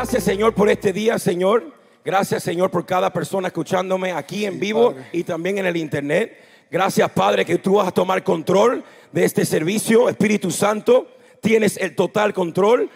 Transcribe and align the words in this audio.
Gracias 0.00 0.22
Señor 0.22 0.54
por 0.54 0.70
este 0.70 0.92
día, 0.92 1.18
Señor. 1.18 1.72
Gracias 2.04 2.44
Señor 2.44 2.70
por 2.70 2.86
cada 2.86 3.12
persona 3.12 3.48
escuchándome 3.48 4.12
aquí 4.12 4.46
en 4.46 4.60
vivo 4.60 4.94
y 5.10 5.24
también 5.24 5.58
en 5.58 5.66
el 5.66 5.76
internet. 5.76 6.38
Gracias 6.70 7.10
Padre 7.10 7.44
que 7.44 7.58
tú 7.58 7.74
vas 7.74 7.88
a 7.88 7.90
tomar 7.90 8.22
control 8.22 8.84
de 9.10 9.24
este 9.24 9.44
servicio. 9.44 10.08
Espíritu 10.08 10.52
Santo, 10.52 11.08
tienes 11.42 11.76
el 11.78 11.96
total 11.96 12.32
control. 12.32 12.88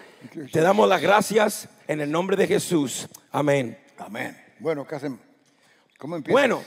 Te 0.53 0.61
damos 0.61 0.87
las 0.87 1.01
gracias 1.01 1.67
en 1.89 1.99
el 1.99 2.09
nombre 2.09 2.37
de 2.37 2.47
Jesús. 2.47 3.09
Amén. 3.33 3.77
Amén. 3.97 4.41
Bueno, 4.59 4.87
¿qué 4.87 4.95
hacemos? 4.95 5.19
¿Cómo 5.97 6.15
empieza? 6.15 6.31
Bueno, 6.31 6.61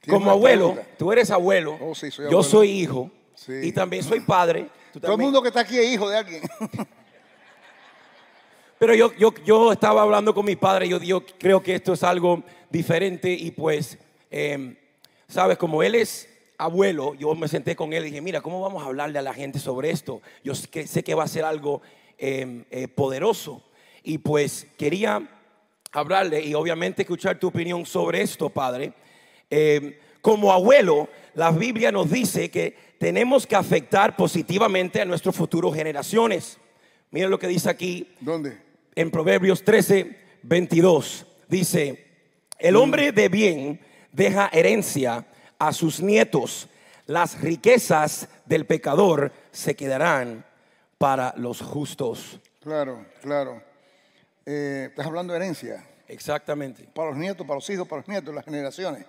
¿Tienes 0.00 0.16
como 0.20 0.30
abuelo, 0.30 0.74
pregunta? 0.74 0.96
tú 0.96 1.10
eres 1.10 1.32
abuelo, 1.32 1.76
Oh, 1.80 1.92
sí, 1.96 2.08
soy 2.12 2.26
yo 2.26 2.38
abuelo. 2.38 2.42
soy 2.44 2.70
hijo 2.70 3.10
Sí. 3.34 3.52
y 3.64 3.72
también 3.72 4.04
soy 4.04 4.20
padre. 4.20 4.68
Tú 4.92 5.00
Todo 5.00 5.14
el 5.14 5.18
mundo 5.18 5.42
que 5.42 5.48
está 5.48 5.58
aquí 5.62 5.76
es 5.76 5.92
hijo 5.92 6.08
de 6.08 6.18
alguien. 6.18 6.42
Pero 8.78 8.94
yo, 8.94 9.12
yo, 9.14 9.32
yo 9.44 9.72
estaba 9.72 10.02
hablando 10.02 10.34
con 10.34 10.44
mi 10.44 10.56
padre, 10.56 10.88
yo, 10.88 11.00
yo 11.00 11.24
creo 11.38 11.62
que 11.62 11.74
esto 11.74 11.92
es 11.92 12.02
algo 12.02 12.42
diferente 12.70 13.32
y 13.32 13.50
pues, 13.50 13.98
eh, 14.30 14.76
sabes, 15.28 15.58
como 15.58 15.82
él 15.82 15.94
es 15.94 16.28
abuelo, 16.58 17.14
yo 17.14 17.34
me 17.34 17.48
senté 17.48 17.76
con 17.76 17.92
él 17.92 18.04
y 18.04 18.08
dije, 18.08 18.20
mira, 18.20 18.40
¿cómo 18.40 18.60
vamos 18.60 18.82
a 18.82 18.86
hablarle 18.86 19.18
a 19.18 19.22
la 19.22 19.34
gente 19.34 19.58
sobre 19.58 19.90
esto? 19.90 20.22
Yo 20.42 20.54
sé 20.54 20.68
que, 20.68 21.14
va 21.14 21.24
a 21.24 21.28
ser 21.28 21.44
algo 21.44 21.82
eh, 22.18 22.64
eh, 22.70 22.88
poderoso 22.88 23.62
y 24.02 24.18
pues 24.18 24.66
quería 24.76 25.22
hablarle 25.92 26.44
y 26.44 26.54
obviamente 26.54 27.02
escuchar 27.02 27.38
tu 27.38 27.48
opinión 27.48 27.86
sobre 27.86 28.22
esto, 28.22 28.50
padre. 28.50 28.92
Eh, 29.50 30.00
como 30.20 30.52
abuelo, 30.52 31.08
la 31.34 31.50
Biblia 31.50 31.92
nos 31.92 32.10
dice 32.10 32.50
que 32.50 32.76
tenemos 32.98 33.46
que 33.46 33.56
afectar 33.56 34.16
positivamente 34.16 35.00
a 35.00 35.04
nuestras 35.04 35.36
futuras 35.36 35.74
generaciones. 35.74 36.58
Mira 37.14 37.28
lo 37.28 37.38
que 37.38 37.46
dice 37.46 37.70
aquí 37.70 38.12
¿Dónde? 38.18 38.60
en 38.96 39.08
Proverbios 39.08 39.62
13, 39.62 40.18
22. 40.42 41.24
Dice, 41.48 42.08
el 42.58 42.74
hombre 42.74 43.12
de 43.12 43.28
bien 43.28 43.80
deja 44.10 44.50
herencia 44.52 45.24
a 45.56 45.72
sus 45.72 46.00
nietos. 46.00 46.68
Las 47.06 47.40
riquezas 47.40 48.28
del 48.46 48.66
pecador 48.66 49.30
se 49.52 49.76
quedarán 49.76 50.44
para 50.98 51.32
los 51.36 51.62
justos. 51.62 52.40
Claro, 52.60 53.06
claro. 53.22 53.62
Eh, 54.44 54.86
estás 54.88 55.06
hablando 55.06 55.34
de 55.34 55.38
herencia. 55.38 55.86
Exactamente. 56.08 56.88
Para 56.92 57.10
los 57.10 57.16
nietos, 57.16 57.46
para 57.46 57.58
los 57.58 57.70
hijos, 57.70 57.86
para 57.86 58.00
los 58.00 58.08
nietos, 58.08 58.34
las 58.34 58.44
generaciones. 58.44 59.06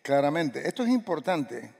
Claramente. 0.00 0.66
Esto 0.66 0.84
es 0.84 0.88
importante. 0.88 1.70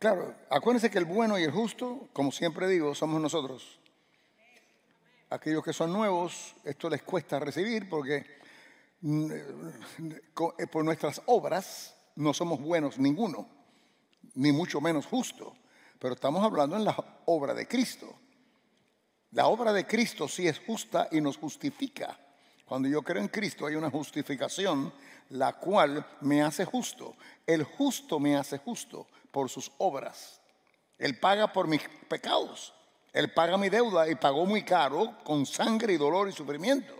Claro, 0.00 0.34
acuérdense 0.50 0.90
que 0.90 0.98
el 0.98 1.04
bueno 1.04 1.38
y 1.38 1.44
el 1.44 1.52
justo, 1.52 2.08
como 2.12 2.32
siempre 2.32 2.66
digo, 2.66 2.92
somos 2.96 3.20
nosotros. 3.20 3.78
Aquellos 5.34 5.64
que 5.64 5.72
son 5.72 5.92
nuevos, 5.92 6.54
esto 6.62 6.88
les 6.88 7.02
cuesta 7.02 7.40
recibir 7.40 7.88
porque 7.88 8.24
mm, 9.00 9.32
eh, 9.32 10.66
por 10.70 10.84
nuestras 10.84 11.20
obras 11.26 11.92
no 12.14 12.32
somos 12.32 12.60
buenos 12.60 13.00
ninguno, 13.00 13.48
ni 14.36 14.52
mucho 14.52 14.80
menos 14.80 15.06
justo. 15.06 15.56
Pero 15.98 16.14
estamos 16.14 16.44
hablando 16.44 16.76
en 16.76 16.84
la 16.84 16.96
obra 17.26 17.52
de 17.52 17.66
Cristo. 17.66 18.14
La 19.32 19.48
obra 19.48 19.72
de 19.72 19.84
Cristo 19.84 20.28
sí 20.28 20.46
es 20.46 20.60
justa 20.60 21.08
y 21.10 21.20
nos 21.20 21.36
justifica. 21.36 22.16
Cuando 22.64 22.88
yo 22.88 23.02
creo 23.02 23.20
en 23.20 23.28
Cristo 23.28 23.66
hay 23.66 23.74
una 23.74 23.90
justificación 23.90 24.92
la 25.30 25.54
cual 25.54 26.06
me 26.20 26.42
hace 26.42 26.64
justo. 26.64 27.16
El 27.44 27.64
justo 27.64 28.20
me 28.20 28.36
hace 28.36 28.58
justo 28.58 29.08
por 29.32 29.50
sus 29.50 29.72
obras. 29.78 30.40
Él 30.96 31.18
paga 31.18 31.52
por 31.52 31.66
mis 31.66 31.82
pecados. 32.08 32.72
Él 33.14 33.32
paga 33.32 33.56
mi 33.56 33.68
deuda 33.68 34.08
y 34.10 34.16
pagó 34.16 34.44
muy 34.44 34.64
caro 34.64 35.18
con 35.22 35.46
sangre 35.46 35.92
y 35.92 35.96
dolor 35.96 36.28
y 36.28 36.32
sufrimiento. 36.32 36.92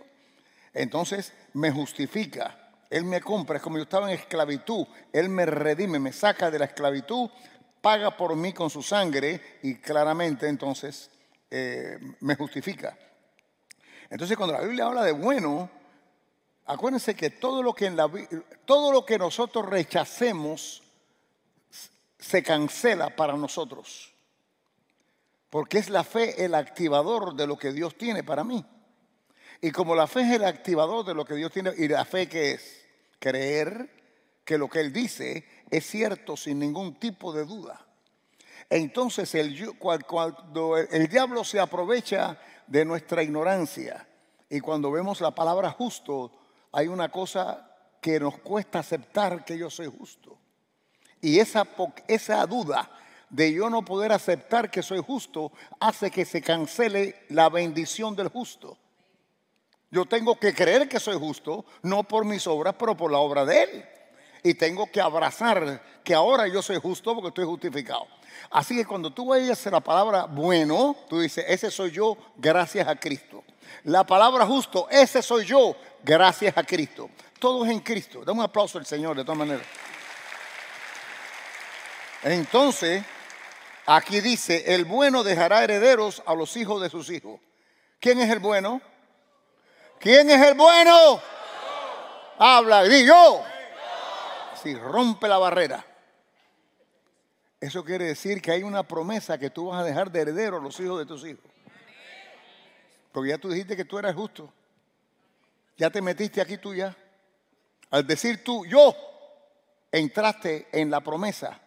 Entonces 0.73 1.33
me 1.53 1.71
justifica. 1.71 2.71
Él 2.89 3.03
me 3.03 3.19
compra. 3.19 3.57
Es 3.57 3.61
como 3.61 3.75
yo 3.75 3.83
estaba 3.83 4.09
en 4.09 4.17
esclavitud. 4.17 4.87
Él 5.11 5.27
me 5.27 5.45
redime, 5.45 5.99
me 5.99 6.13
saca 6.13 6.49
de 6.49 6.59
la 6.59 6.65
esclavitud, 6.65 7.29
paga 7.81 8.15
por 8.15 8.33
mí 8.37 8.53
con 8.53 8.69
su 8.69 8.81
sangre 8.81 9.59
y 9.61 9.75
claramente 9.75 10.47
entonces 10.47 11.11
eh, 11.51 11.99
me 12.21 12.35
justifica. 12.35 12.97
Entonces 14.09 14.37
cuando 14.37 14.53
la 14.53 14.61
Biblia 14.61 14.85
habla 14.85 15.03
de 15.03 15.11
bueno, 15.11 15.69
acuérdense 16.65 17.13
que 17.13 17.29
todo 17.29 17.61
lo 17.61 17.73
que, 17.73 17.87
en 17.87 17.97
la, 17.97 18.09
todo 18.63 18.93
lo 18.93 19.05
que 19.05 19.17
nosotros 19.17 19.65
rechacemos 19.65 20.81
se 22.17 22.41
cancela 22.41 23.13
para 23.13 23.33
nosotros. 23.33 24.14
Porque 25.55 25.77
es 25.77 25.89
la 25.89 26.03
fe 26.03 26.43
el 26.43 26.53
activador 26.53 27.33
de 27.33 27.47
lo 27.47 27.57
que 27.57 27.71
Dios 27.71 27.97
tiene 27.97 28.25
para 28.25 28.43
mí. 28.43 28.65
Y 29.61 29.71
como 29.71 29.95
la 29.95 30.05
fe 30.05 30.23
es 30.23 30.31
el 30.31 30.43
activador 30.43 31.05
de 31.05 31.13
lo 31.13 31.23
que 31.23 31.35
Dios 31.35 31.49
tiene, 31.49 31.71
y 31.77 31.87
la 31.87 32.03
fe 32.03 32.27
que 32.27 32.51
es 32.51 32.85
creer 33.19 33.89
que 34.43 34.57
lo 34.57 34.67
que 34.67 34.81
Él 34.81 34.91
dice 34.91 35.45
es 35.71 35.85
cierto 35.85 36.35
sin 36.35 36.59
ningún 36.59 36.99
tipo 36.99 37.31
de 37.31 37.45
duda. 37.45 37.87
Entonces 38.69 39.33
el, 39.33 39.79
cuando 39.79 40.75
el, 40.75 41.07
diablo 41.07 41.45
se 41.45 41.61
aprovecha 41.61 42.37
de 42.67 42.83
nuestra 42.83 43.23
ignorancia 43.23 44.05
y 44.49 44.59
cuando 44.59 44.91
vemos 44.91 45.21
la 45.21 45.31
palabra 45.31 45.71
justo, 45.71 46.33
hay 46.73 46.89
una 46.89 47.09
cosa 47.09 47.77
que 48.01 48.19
nos 48.19 48.39
cuesta 48.39 48.79
aceptar 48.79 49.45
que 49.45 49.57
yo 49.57 49.69
soy 49.69 49.87
justo. 49.87 50.37
Y 51.21 51.39
esa, 51.39 51.65
esa 52.09 52.45
duda 52.45 52.91
de 53.29 53.53
yo 53.53 53.69
no 53.69 53.83
poder 53.83 54.11
aceptar 54.11 54.69
que 54.69 54.83
soy 54.83 55.01
justo 55.05 55.51
hace 55.79 56.11
que 56.11 56.25
se 56.25 56.41
cancele 56.41 57.25
la 57.29 57.49
bendición 57.49 58.15
del 58.15 58.29
justo. 58.29 58.77
Yo 59.91 60.05
tengo 60.05 60.37
que 60.37 60.53
creer 60.53 60.89
que 60.89 60.99
soy 60.99 61.17
justo, 61.17 61.65
no 61.81 62.03
por 62.03 62.25
mis 62.25 62.45
obras, 62.47 62.75
pero 62.77 62.97
por 62.97 63.11
la 63.11 63.19
obra 63.19 63.45
de 63.45 63.63
Él. 63.63 63.85
Y 64.43 64.53
tengo 64.53 64.91
que 64.91 65.01
abrazar 65.01 65.81
que 66.03 66.13
ahora 66.13 66.47
yo 66.47 66.61
soy 66.61 66.77
justo 66.79 67.15
porque 67.15 67.29
estoy 67.29 67.45
justificado. 67.45 68.07
Así 68.51 68.75
que 68.75 68.85
cuando 68.85 69.11
tú 69.11 69.31
oyes 69.31 69.65
la 69.67 69.79
palabra 69.79 70.25
bueno, 70.25 70.95
tú 71.09 71.19
dices, 71.19 71.45
ese 71.47 71.71
soy 71.71 71.91
yo 71.91 72.17
gracias 72.35 72.87
a 72.87 72.95
Cristo. 72.95 73.43
La 73.85 74.05
palabra 74.05 74.45
justo, 74.45 74.87
ese 74.89 75.21
soy 75.21 75.45
yo 75.45 75.75
gracias 76.03 76.57
a 76.57 76.63
Cristo. 76.63 77.09
Todo 77.39 77.65
es 77.65 77.71
en 77.71 77.79
Cristo. 77.79 78.23
Dame 78.23 78.39
un 78.39 78.45
aplauso 78.45 78.77
al 78.77 78.85
Señor 78.85 79.15
de 79.15 79.23
todas 79.23 79.37
maneras. 79.37 79.65
Entonces, 82.23 83.03
aquí 83.85 84.21
dice, 84.21 84.73
el 84.73 84.85
bueno 84.85 85.23
dejará 85.23 85.63
herederos 85.63 86.23
a 86.25 86.35
los 86.35 86.55
hijos 86.57 86.81
de 86.81 86.89
sus 86.89 87.09
hijos. 87.09 87.39
¿Quién 87.99 88.19
es 88.19 88.29
el 88.29 88.39
bueno? 88.39 88.81
¿Quién 89.99 90.29
es 90.29 90.41
el 90.45 90.53
bueno? 90.55 91.21
Habla, 92.37 92.83
di 92.83 93.05
yo. 93.05 93.43
Si 94.61 94.75
rompe 94.75 95.27
la 95.27 95.37
barrera. 95.37 95.85
Eso 97.59 97.83
quiere 97.83 98.05
decir 98.05 98.41
que 98.41 98.51
hay 98.51 98.63
una 98.63 98.83
promesa 98.83 99.37
que 99.37 99.49
tú 99.49 99.67
vas 99.67 99.81
a 99.81 99.83
dejar 99.83 100.11
de 100.11 100.21
heredero 100.21 100.57
a 100.57 100.61
los 100.61 100.79
hijos 100.79 100.99
de 100.99 101.05
tus 101.05 101.25
hijos. 101.25 101.43
Porque 103.11 103.29
ya 103.29 103.37
tú 103.37 103.49
dijiste 103.49 103.75
que 103.75 103.85
tú 103.85 103.97
eras 103.97 104.13
justo. 104.13 104.51
Ya 105.77 105.89
te 105.89 106.01
metiste 106.01 106.41
aquí 106.41 106.57
tú 106.57 106.73
ya. 106.75 106.95
Al 107.89 108.05
decir 108.05 108.43
tú, 108.43 108.65
yo, 108.65 108.95
entraste 109.91 110.67
en 110.71 110.91
la 110.91 111.01
promesa 111.01 111.61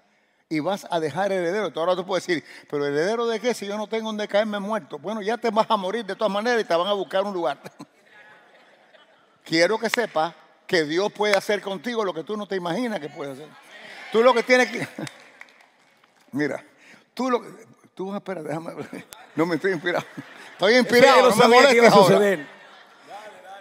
y 0.49 0.61
vas 0.61 0.87
a 0.91 1.01
dejar 1.01 1.33
heredero. 1.33 1.67
Entonces 1.67 1.89
ahora 1.89 1.97
tú 1.97 2.07
puedes 2.07 2.27
decir, 2.27 2.45
pero 2.71 2.87
heredero 2.87 3.27
de 3.27 3.41
qué 3.41 3.55
si 3.55 3.67
yo 3.67 3.77
no 3.77 3.87
tengo 3.87 4.07
donde 4.07 4.27
caerme 4.27 4.59
muerto. 4.59 4.99
Bueno, 4.99 5.21
ya 5.21 5.37
te 5.37 5.51
vas 5.51 5.67
a 5.71 5.77
morir 5.77 6.05
de 6.05 6.17
todas 6.17 6.33
maneras 6.33 6.61
y 6.61 6.65
te 6.65 6.75
van 6.75 6.87
a 6.87 6.93
buscar 6.93 7.25
un 7.25 7.35
lugar. 7.35 7.59
Quiero 9.45 9.79
que 9.79 9.91
sepas 9.91 10.35
que 10.67 10.85
Dios 10.85 11.13
puede 11.13 11.37
hacer 11.37 11.61
contigo 11.61 12.05
lo 12.05 12.13
que 12.13 12.25
tú 12.25 12.37
no 12.37 12.47
te 12.47 12.57
imaginas 12.57 13.01
que 13.01 13.09
puede 13.09 13.33
hacer. 13.33 13.49
Tú 14.13 14.23
lo 14.23 14.33
que 14.35 14.43
tienes 14.43 14.71
que... 14.71 14.87
Mira, 16.33 16.65
tú 17.15 17.31
lo 17.31 17.41
que... 17.41 17.49
Tú, 17.95 18.15
espera, 18.15 18.43
déjame... 18.43 18.73
No 19.35 19.47
me 19.47 19.55
estoy 19.55 19.73
inspirado. 19.73 20.05
Estoy 20.53 20.75
inspirado, 20.75 21.31
no 21.31 21.37
me 21.37 21.47
molestes 21.47 21.93
ahora. 21.93 22.49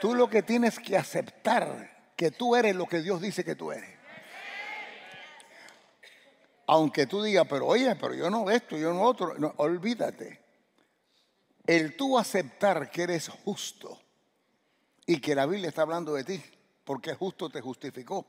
Tú 0.02 0.16
lo 0.16 0.28
que 0.28 0.42
tienes 0.42 0.80
que 0.80 0.98
aceptar 0.98 1.92
que 2.16 2.32
tú 2.32 2.56
eres 2.56 2.76
lo 2.76 2.88
que 2.88 3.00
Dios 3.00 3.22
dice 3.22 3.44
que 3.44 3.54
tú 3.54 3.72
eres. 3.72 3.97
Aunque 6.68 7.08
tú 7.08 7.24
digas, 7.24 7.48
pero 7.50 7.66
oye, 7.66 7.96
pero 7.96 8.14
yo 8.14 8.30
no 8.30 8.50
esto, 8.52 8.78
yo 8.78 8.94
no 8.94 9.02
otro, 9.04 9.34
no, 9.38 9.54
olvídate. 9.58 10.42
El 11.66 11.96
tú 11.96 12.18
aceptar 12.18 12.92
que 12.92 13.04
eres 13.04 13.30
justo 13.30 14.00
y 15.06 15.20
que 15.22 15.34
la 15.34 15.46
Biblia 15.46 15.70
está 15.70 15.84
hablando 15.84 16.14
de 16.14 16.26
ti, 16.26 16.44
porque 16.84 17.14
justo 17.14 17.50
te 17.50 17.62
justificó. 17.62 18.26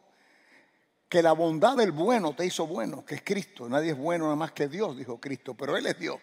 Que 1.09 1.21
la 1.21 1.33
bondad 1.33 1.77
del 1.77 1.91
bueno 1.91 2.35
te 2.35 2.47
hizo 2.47 2.67
bueno, 2.67 3.05
que 3.05 3.17
es 3.17 3.23
Cristo. 3.23 3.69
Nadie 3.69 3.91
es 3.91 3.99
bueno 3.99 4.25
nada 4.25 4.37
más 4.37 4.53
que 4.53 4.69
Dios, 4.69 4.97
dijo 4.97 5.19
Cristo, 5.19 5.55
pero 5.55 5.77
Él 5.77 5.87
es 5.87 5.99
Dios. 5.99 6.19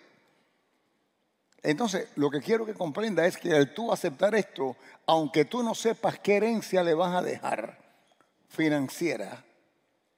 Entonces, 1.64 2.10
lo 2.16 2.30
que 2.30 2.40
quiero 2.40 2.66
que 2.66 2.76
comprenda 2.76 3.26
es 3.26 3.38
que 3.38 3.54
al 3.54 3.74
tú 3.74 3.92
aceptar 3.92 4.36
esto, 4.36 4.78
aunque 5.06 5.44
tú 5.46 5.64
no 5.64 5.76
sepas 5.76 6.20
qué 6.20 6.38
herencia 6.38 6.84
le 6.84 6.94
vas 6.94 7.16
a 7.16 7.22
dejar 7.22 7.78
financiera, 8.48 9.44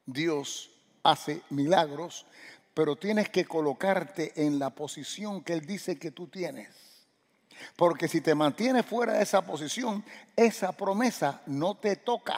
Dios 0.05 0.76
hace 1.07 1.41
milagros, 1.51 2.25
pero 2.73 2.97
tienes 2.97 3.29
que 3.29 3.45
colocarte 3.45 4.33
en 4.45 4.59
la 4.59 4.71
posición 4.71 5.41
que 5.41 5.53
Él 5.53 5.65
dice 5.65 5.97
que 5.97 6.11
tú 6.11 6.27
tienes. 6.27 6.67
Porque 7.77 8.09
si 8.09 8.19
te 8.19 8.35
mantienes 8.35 8.85
fuera 8.85 9.13
de 9.13 9.23
esa 9.23 9.41
posición, 9.41 10.03
esa 10.35 10.73
promesa 10.73 11.41
no 11.45 11.75
te 11.75 11.95
toca. 11.95 12.37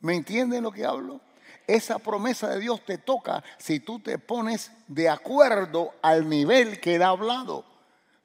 ¿Me 0.00 0.16
entienden 0.16 0.64
lo 0.64 0.72
que 0.72 0.84
hablo? 0.84 1.20
Esa 1.66 1.98
promesa 2.00 2.50
de 2.50 2.60
Dios 2.60 2.84
te 2.84 2.98
toca 2.98 3.42
si 3.56 3.80
tú 3.80 4.00
te 4.00 4.18
pones 4.18 4.72
de 4.88 5.08
acuerdo 5.08 5.94
al 6.02 6.28
nivel 6.28 6.80
que 6.80 6.96
Él 6.96 7.02
ha 7.02 7.08
hablado. 7.08 7.64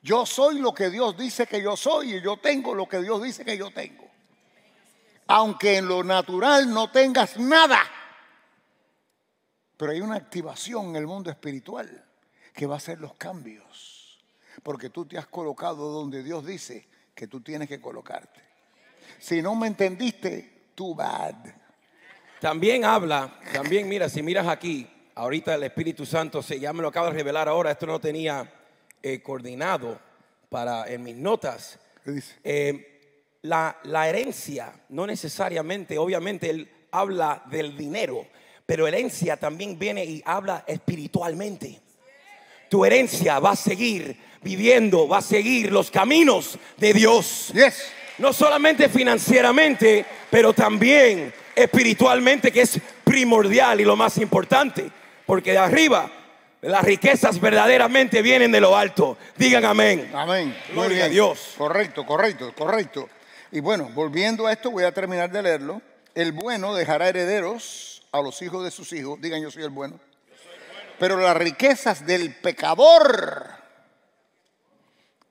Yo 0.02 0.26
soy 0.26 0.60
lo 0.60 0.74
que 0.74 0.90
Dios 0.90 1.16
dice 1.16 1.46
que 1.46 1.62
yo 1.62 1.78
soy 1.78 2.16
y 2.16 2.22
yo 2.22 2.38
tengo 2.38 2.74
lo 2.74 2.90
que 2.90 3.00
Dios 3.00 3.22
dice 3.22 3.46
que 3.46 3.58
yo 3.58 3.70
tengo. 3.72 4.08
Aunque 5.28 5.78
en 5.78 5.88
lo 5.88 6.04
natural 6.04 6.74
no 6.74 6.92
tengas 6.92 7.38
nada. 7.38 7.80
Pero 9.80 9.94
hay 9.94 10.02
una 10.02 10.16
activación 10.16 10.90
en 10.90 10.98
el 10.98 11.08
mundo 11.08 11.30
espiritual 11.30 12.04
que 12.54 12.66
va 12.66 12.74
a 12.74 12.78
hacer 12.80 13.00
los 13.00 13.14
cambios. 13.14 14.20
Porque 14.62 14.90
tú 14.90 15.06
te 15.06 15.18
has 15.18 15.26
colocado 15.26 15.90
donde 15.90 16.22
Dios 16.22 16.46
dice 16.46 16.86
que 17.16 17.28
tú 17.28 17.40
tienes 17.40 17.70
que 17.70 17.80
colocarte. 17.80 18.42
Si 19.20 19.42
no 19.42 19.56
me 19.56 19.68
entendiste, 19.68 20.72
too 20.76 20.94
bad. 20.94 21.34
También 22.42 22.84
habla, 22.84 23.40
también 23.54 23.88
mira, 23.88 24.10
si 24.10 24.22
miras 24.22 24.50
aquí, 24.50 24.86
ahorita 25.16 25.56
el 25.56 25.64
Espíritu 25.64 26.06
Santo 26.06 26.44
se 26.44 26.60
ya 26.60 26.74
me 26.74 26.82
lo 26.82 26.90
acaba 26.90 27.08
de 27.08 27.14
revelar 27.14 27.48
ahora, 27.48 27.72
esto 27.72 27.86
no 27.86 28.02
tenía 28.02 28.52
eh, 29.02 29.22
coordinado 29.22 29.98
para 30.50 30.92
en 30.92 31.04
mis 31.04 31.16
notas. 31.16 31.80
¿Qué 32.04 32.12
dice? 32.12 32.36
Eh, 32.44 33.30
la, 33.44 33.80
la 33.84 34.10
herencia, 34.10 34.74
no 34.90 35.08
necesariamente, 35.08 35.98
obviamente 35.98 36.50
él 36.50 36.70
habla 36.92 37.44
del 37.50 37.78
dinero, 37.78 38.28
pero 38.70 38.88
herencia 38.88 39.36
también 39.36 39.80
viene 39.80 40.06
y 40.06 40.22
habla 40.24 40.64
espiritualmente. 40.68 41.80
Tu 42.70 42.86
herencia 42.86 43.40
va 43.40 43.54
a 43.54 43.56
seguir 43.56 44.16
viviendo, 44.44 45.08
va 45.08 45.18
a 45.18 45.22
seguir 45.24 45.72
los 45.72 45.90
caminos 45.90 46.56
de 46.78 46.94
Dios. 46.94 47.52
Yes. 47.52 47.86
No 48.20 48.32
solamente 48.32 48.88
financieramente, 48.88 50.06
pero 50.30 50.54
también 50.54 51.34
espiritualmente, 51.56 52.52
que 52.52 52.62
es 52.62 52.80
primordial 53.04 53.82
y 53.82 53.86
lo 53.86 53.96
más 53.96 54.20
importante. 54.20 54.92
Porque 55.26 55.54
de 55.54 55.58
arriba, 55.58 56.12
las 56.62 56.84
riquezas 56.84 57.42
verdaderamente 57.42 58.22
vienen 58.22 58.52
de 58.52 58.62
lo 58.62 58.78
alto. 58.78 59.18
Digan 59.36 59.66
amén. 59.66 60.12
Amén. 60.14 60.56
Muy 60.68 60.76
Gloria 60.76 60.96
bien. 60.98 61.06
a 61.08 61.10
Dios. 61.10 61.56
Correcto, 61.58 62.06
correcto, 62.06 62.54
correcto. 62.56 63.10
Y 63.52 63.62
bueno, 63.62 63.90
volviendo 63.96 64.46
a 64.46 64.54
esto, 64.54 64.70
voy 64.70 64.84
a 64.84 64.92
terminar 64.92 65.32
de 65.32 65.42
leerlo. 65.42 65.82
El 66.14 66.34
bueno 66.34 66.76
dejará 66.76 67.10
herederos 67.10 67.99
a 68.12 68.22
los 68.22 68.42
hijos 68.42 68.64
de 68.64 68.72
sus 68.72 68.92
hijos. 68.94 69.20
Digan, 69.22 69.42
yo 69.42 69.52
soy 69.52 69.64
el 69.64 69.70
bueno. 69.70 70.00
Pero 71.00 71.18
las 71.18 71.36
riquezas 71.38 72.06
del 72.06 72.36
pecador 72.36 73.48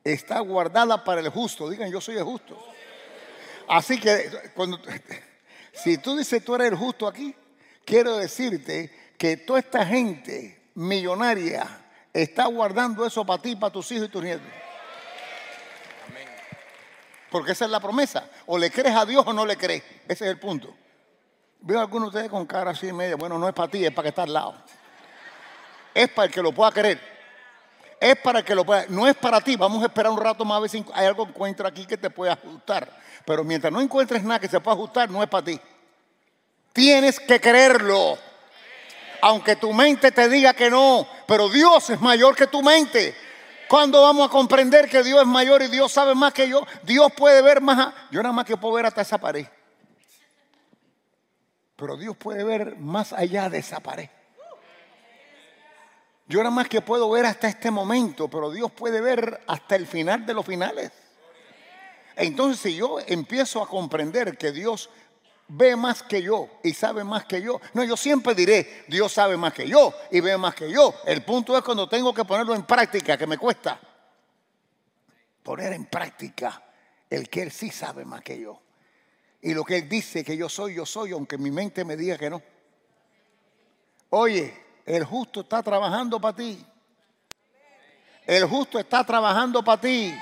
está 0.02 0.40
guardada 0.40 1.04
para 1.04 1.20
el 1.20 1.28
justo. 1.28 1.69
Digan, 1.69 1.90
yo 1.90 2.00
soy 2.00 2.16
el 2.16 2.25
justo. 2.25 2.58
Así 3.69 4.00
que 4.00 4.30
cuando 4.54 4.80
si 5.72 5.98
tú 5.98 6.16
dices 6.16 6.44
tú 6.44 6.54
eres 6.54 6.69
el 6.69 6.76
justo 6.76 7.06
aquí, 7.06 7.34
quiero 7.84 8.16
decirte 8.16 8.90
que 9.19 9.36
toda 9.36 9.58
esta 9.58 9.84
gente 9.84 10.70
millonaria 10.75 11.66
está 12.12 12.46
guardando 12.46 13.04
eso 13.04 13.26
para 13.26 13.42
ti, 13.42 13.56
para 13.56 13.72
tus 13.72 13.90
hijos 13.92 14.08
y 14.08 14.10
tus 14.10 14.22
nietos. 14.22 14.46
Porque 17.30 17.52
esa 17.52 17.66
es 17.66 17.70
la 17.70 17.80
promesa. 17.80 18.30
O 18.46 18.56
le 18.56 18.70
crees 18.70 18.96
a 18.96 19.04
Dios 19.04 19.22
o 19.26 19.32
no 19.34 19.44
le 19.44 19.56
crees. 19.56 19.82
Ese 20.08 20.25
es 20.25 20.30
el 20.30 20.38
punto. 20.38 20.75
Veo 21.60 21.78
a 21.78 21.82
algunos 21.82 22.12
de 22.12 22.19
ustedes 22.19 22.31
con 22.31 22.46
cara 22.46 22.70
así 22.70 22.93
media. 22.93 23.16
Bueno, 23.16 23.38
no 23.38 23.49
es 23.49 23.55
para 23.55 23.70
ti, 23.70 23.84
es 23.84 23.93
para 23.93 24.05
que 24.05 24.08
está 24.10 24.22
al 24.22 24.32
lado. 24.32 24.55
Es 25.94 26.08
para 26.10 26.26
el 26.26 26.32
que 26.32 26.43
lo 26.43 26.52
pueda 26.52 26.70
creer. 26.70 27.00
Es 28.00 28.16
para 28.19 28.38
el 28.40 28.44
que 28.44 28.55
lo 28.55 28.64
pueda. 28.64 28.87
No 28.88 29.06
es 29.06 29.16
para 29.16 29.40
ti. 29.40 29.56
Vamos 29.56 29.82
a 29.82 29.87
esperar 29.87 30.12
un 30.12 30.20
rato 30.20 30.44
más 30.44 30.58
a 30.58 30.60
ver 30.60 30.70
si 30.70 30.84
hay 30.94 31.06
algo 31.06 31.25
que 31.25 31.31
encuentro 31.31 31.66
aquí 31.66 31.84
que 31.84 31.96
te 31.96 32.10
pueda 32.10 32.34
ajustar. 32.34 32.88
Pero 33.25 33.43
mientras 33.43 33.72
no 33.72 33.81
encuentres 33.81 34.22
nada 34.22 34.38
que 34.38 34.49
se 34.49 34.60
pueda 34.60 34.76
ajustar, 34.76 35.10
no 35.10 35.22
es 35.22 35.28
para 35.28 35.44
ti. 35.44 35.60
Tienes 36.72 37.19
que 37.19 37.40
creerlo. 37.40 38.16
Aunque 39.20 39.56
tu 39.56 39.72
mente 39.72 40.12
te 40.12 40.28
diga 40.28 40.54
que 40.54 40.70
no. 40.70 41.08
Pero 41.26 41.49
Dios 41.49 41.90
es 41.90 42.00
mayor 42.00 42.37
que 42.37 42.46
tu 42.46 42.62
mente. 42.62 43.16
¿Cuándo 43.69 44.00
vamos 44.00 44.28
a 44.28 44.31
comprender 44.31 44.88
que 44.88 45.02
Dios 45.02 45.20
es 45.20 45.26
mayor 45.26 45.61
y 45.62 45.66
Dios 45.66 45.90
sabe 45.90 46.14
más 46.14 46.32
que 46.32 46.49
yo? 46.49 46.64
Dios 46.84 47.12
puede 47.16 47.43
ver 47.43 47.61
más. 47.61 47.93
Yo 48.12 48.22
nada 48.22 48.32
más 48.32 48.46
que 48.46 48.56
puedo 48.56 48.75
ver 48.75 48.87
hasta 48.87 49.02
esa 49.02 49.19
pared. 49.19 49.46
Pero 51.78 51.96
Dios 51.96 52.16
puede 52.16 52.42
ver 52.42 52.76
más 52.76 53.12
allá 53.12 53.48
de 53.48 53.58
esa 53.58 53.78
pared. 53.78 54.08
Yo 56.26 56.40
nada 56.40 56.50
más 56.50 56.69
que 56.69 56.80
puedo 56.80 57.08
ver 57.08 57.25
hasta 57.25 57.46
este 57.46 57.70
momento, 57.70 58.26
pero 58.26 58.50
Dios 58.50 58.72
puede 58.72 59.00
ver 59.00 59.40
hasta 59.46 59.76
el 59.76 59.86
final 59.86 60.26
de 60.26 60.34
los 60.34 60.44
finales. 60.44 60.90
Entonces, 62.16 62.60
si 62.60 62.75
yo 62.75 62.98
empiezo 63.06 63.62
a 63.62 63.69
comprender 63.69 64.36
que 64.36 64.50
Dios 64.50 64.90
ve 65.46 65.76
más 65.76 66.02
que 66.02 66.20
yo 66.20 66.48
y 66.64 66.75
sabe 66.75 67.04
más 67.04 67.25
que 67.26 67.40
yo, 67.40 67.60
no, 67.75 67.84
yo 67.84 67.96
siempre 67.96 68.34
diré, 68.34 68.84
Dios 68.88 69.12
sabe 69.12 69.36
más 69.36 69.52
que 69.52 69.69
yo 69.69 69.94
y 70.10 70.19
ve 70.19 70.36
más 70.36 70.56
que 70.56 70.69
yo. 70.72 70.92
El 71.06 71.22
punto 71.22 71.56
es 71.56 71.62
cuando 71.62 71.88
tengo 71.88 72.12
que 72.12 72.25
ponerlo 72.25 72.56
en 72.56 72.64
práctica, 72.64 73.16
que 73.16 73.28
me 73.28 73.38
cuesta. 73.38 73.78
Poner 75.44 75.72
en 75.75 75.86
práctica 75.86 76.60
el 77.08 77.30
que 77.30 77.42
Él 77.42 77.52
sí 77.52 77.70
sabe 77.70 78.04
más 78.04 78.22
que 78.22 78.40
yo. 78.40 78.60
Y 79.40 79.55
lo 79.55 79.64
que 79.64 79.79
Él 79.79 79.88
dice 79.88 80.25
que 80.25 80.37
yo 80.37 80.49
soy, 80.49 80.75
yo 80.75 80.85
soy, 80.85 81.12
aunque 81.12 81.38
mi 81.38 81.50
mente 81.50 81.85
me 81.85 81.96
diga 81.96 82.19
que 82.19 82.29
no. 82.29 82.43
Oye, 84.11 84.55
el 84.85 85.05
justo 85.05 85.43
está 85.43 85.62
trabajando 85.62 86.20
para 86.20 86.37
ti. 86.37 86.64
El 88.26 88.44
justo 88.46 88.79
está 88.79 89.05
trabajando 89.05 89.62
para 89.62 89.81
ti. 89.81 90.14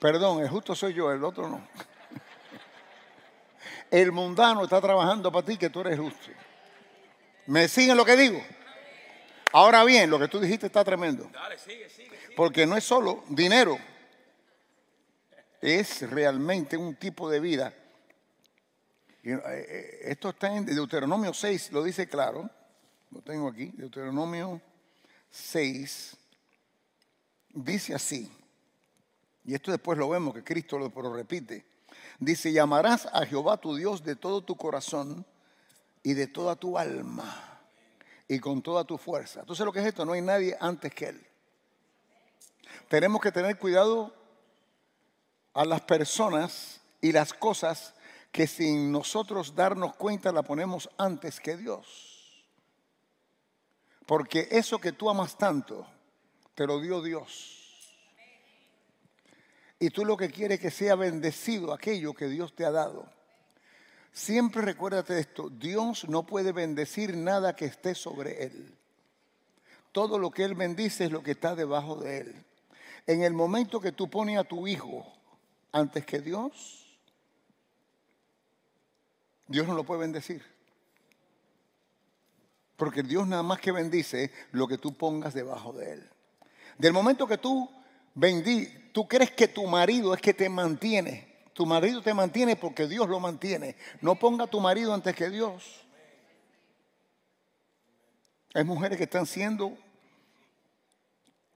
Perdón, 0.00 0.40
el 0.40 0.48
justo 0.48 0.74
soy 0.74 0.94
yo, 0.94 1.12
el 1.12 1.22
otro 1.22 1.48
no. 1.48 1.68
El 3.90 4.12
mundano 4.12 4.64
está 4.64 4.80
trabajando 4.80 5.30
para 5.30 5.44
ti 5.44 5.56
que 5.56 5.68
tú 5.68 5.80
eres 5.80 5.98
justo. 5.98 6.30
¿Me 7.46 7.68
siguen 7.68 7.96
lo 7.96 8.04
que 8.04 8.16
digo? 8.16 8.40
Ahora 9.52 9.84
bien, 9.84 10.08
lo 10.08 10.18
que 10.18 10.28
tú 10.28 10.38
dijiste 10.38 10.66
está 10.66 10.84
tremendo. 10.84 11.28
Porque 12.36 12.66
no 12.66 12.76
es 12.76 12.84
solo 12.84 13.24
dinero, 13.28 13.78
es 15.60 16.08
realmente 16.10 16.76
un 16.76 16.96
tipo 16.96 17.28
de 17.28 17.40
vida. 17.40 17.74
Eh, 19.22 19.38
eh, 19.44 19.98
Esto 20.04 20.30
está 20.30 20.54
en 20.56 20.64
Deuteronomio 20.64 21.34
6, 21.34 21.72
lo 21.72 21.82
dice 21.82 22.08
claro. 22.08 22.48
Lo 23.10 23.20
tengo 23.22 23.48
aquí, 23.48 23.66
Deuteronomio 23.74 24.60
6. 25.30 26.16
Dice 27.50 27.94
así. 27.94 28.30
Y 29.44 29.54
esto 29.54 29.70
después 29.70 29.98
lo 29.98 30.08
vemos 30.08 30.34
que 30.34 30.44
Cristo 30.44 30.78
lo 30.78 30.90
repite. 31.14 31.64
Dice, 32.18 32.52
llamarás 32.52 33.06
a 33.06 33.26
Jehová 33.26 33.56
tu 33.56 33.74
Dios 33.74 34.04
de 34.04 34.14
todo 34.14 34.42
tu 34.42 34.56
corazón 34.56 35.24
y 36.02 36.14
de 36.14 36.26
toda 36.26 36.56
tu 36.56 36.78
alma 36.78 37.60
y 38.28 38.38
con 38.38 38.62
toda 38.62 38.84
tu 38.84 38.96
fuerza. 38.96 39.40
Entonces 39.40 39.64
lo 39.66 39.72
que 39.72 39.80
es 39.80 39.86
esto, 39.86 40.04
no 40.04 40.12
hay 40.12 40.20
nadie 40.20 40.56
antes 40.60 40.94
que 40.94 41.06
Él. 41.08 41.26
Tenemos 42.88 43.20
que 43.20 43.32
tener 43.32 43.58
cuidado 43.58 44.14
a 45.54 45.64
las 45.64 45.82
personas 45.82 46.80
y 47.00 47.12
las 47.12 47.32
cosas 47.32 47.94
que 48.32 48.46
sin 48.46 48.92
nosotros 48.92 49.54
darnos 49.54 49.96
cuenta 49.96 50.32
la 50.32 50.42
ponemos 50.42 50.88
antes 50.98 51.40
que 51.40 51.56
Dios. 51.56 52.46
Porque 54.06 54.48
eso 54.50 54.78
que 54.78 54.92
tú 54.92 55.10
amas 55.10 55.36
tanto, 55.36 55.86
te 56.54 56.66
lo 56.66 56.80
dio 56.80 57.02
Dios. 57.02 57.56
Y 59.78 59.90
tú 59.90 60.04
lo 60.04 60.16
que 60.16 60.30
quieres 60.30 60.58
es 60.58 60.62
que 60.62 60.70
sea 60.70 60.94
bendecido 60.94 61.72
aquello 61.72 62.12
que 62.12 62.28
Dios 62.28 62.54
te 62.54 62.64
ha 62.64 62.70
dado. 62.70 63.08
Siempre 64.12 64.62
recuérdate 64.62 65.14
de 65.14 65.20
esto, 65.20 65.48
Dios 65.48 66.08
no 66.08 66.26
puede 66.26 66.52
bendecir 66.52 67.16
nada 67.16 67.56
que 67.56 67.64
esté 67.64 67.94
sobre 67.94 68.44
Él. 68.44 68.76
Todo 69.92 70.18
lo 70.18 70.30
que 70.30 70.44
Él 70.44 70.54
bendice 70.54 71.04
es 71.06 71.12
lo 71.12 71.22
que 71.22 71.32
está 71.32 71.54
debajo 71.54 71.96
de 71.96 72.18
Él. 72.18 72.44
En 73.06 73.22
el 73.22 73.32
momento 73.32 73.80
que 73.80 73.92
tú 73.92 74.10
pones 74.10 74.38
a 74.38 74.44
tu 74.44 74.66
hijo 74.68 75.06
antes 75.72 76.04
que 76.04 76.20
Dios, 76.20 76.86
Dios 79.46 79.66
no 79.66 79.74
lo 79.74 79.84
puede 79.84 80.02
bendecir. 80.02 80.44
Porque 82.76 83.02
Dios 83.02 83.28
nada 83.28 83.42
más 83.42 83.60
que 83.60 83.72
bendice 83.72 84.32
lo 84.52 84.66
que 84.66 84.78
tú 84.78 84.94
pongas 84.94 85.34
debajo 85.34 85.72
de 85.72 85.94
Él. 85.94 86.10
Del 86.78 86.92
momento 86.92 87.26
que 87.26 87.36
tú 87.36 87.70
bendí, 88.14 88.66
tú 88.92 89.06
crees 89.06 89.32
que 89.32 89.48
tu 89.48 89.66
marido 89.66 90.14
es 90.14 90.20
que 90.20 90.32
te 90.32 90.48
mantiene. 90.48 91.30
Tu 91.52 91.66
marido 91.66 92.00
te 92.00 92.14
mantiene 92.14 92.56
porque 92.56 92.86
Dios 92.86 93.08
lo 93.08 93.20
mantiene. 93.20 93.76
No 94.00 94.14
ponga 94.14 94.46
tu 94.46 94.60
marido 94.60 94.94
antes 94.94 95.14
que 95.14 95.28
Dios. 95.28 95.84
Hay 98.54 98.64
mujeres 98.64 98.96
que 98.96 99.04
están 99.04 99.26
siendo 99.26 99.76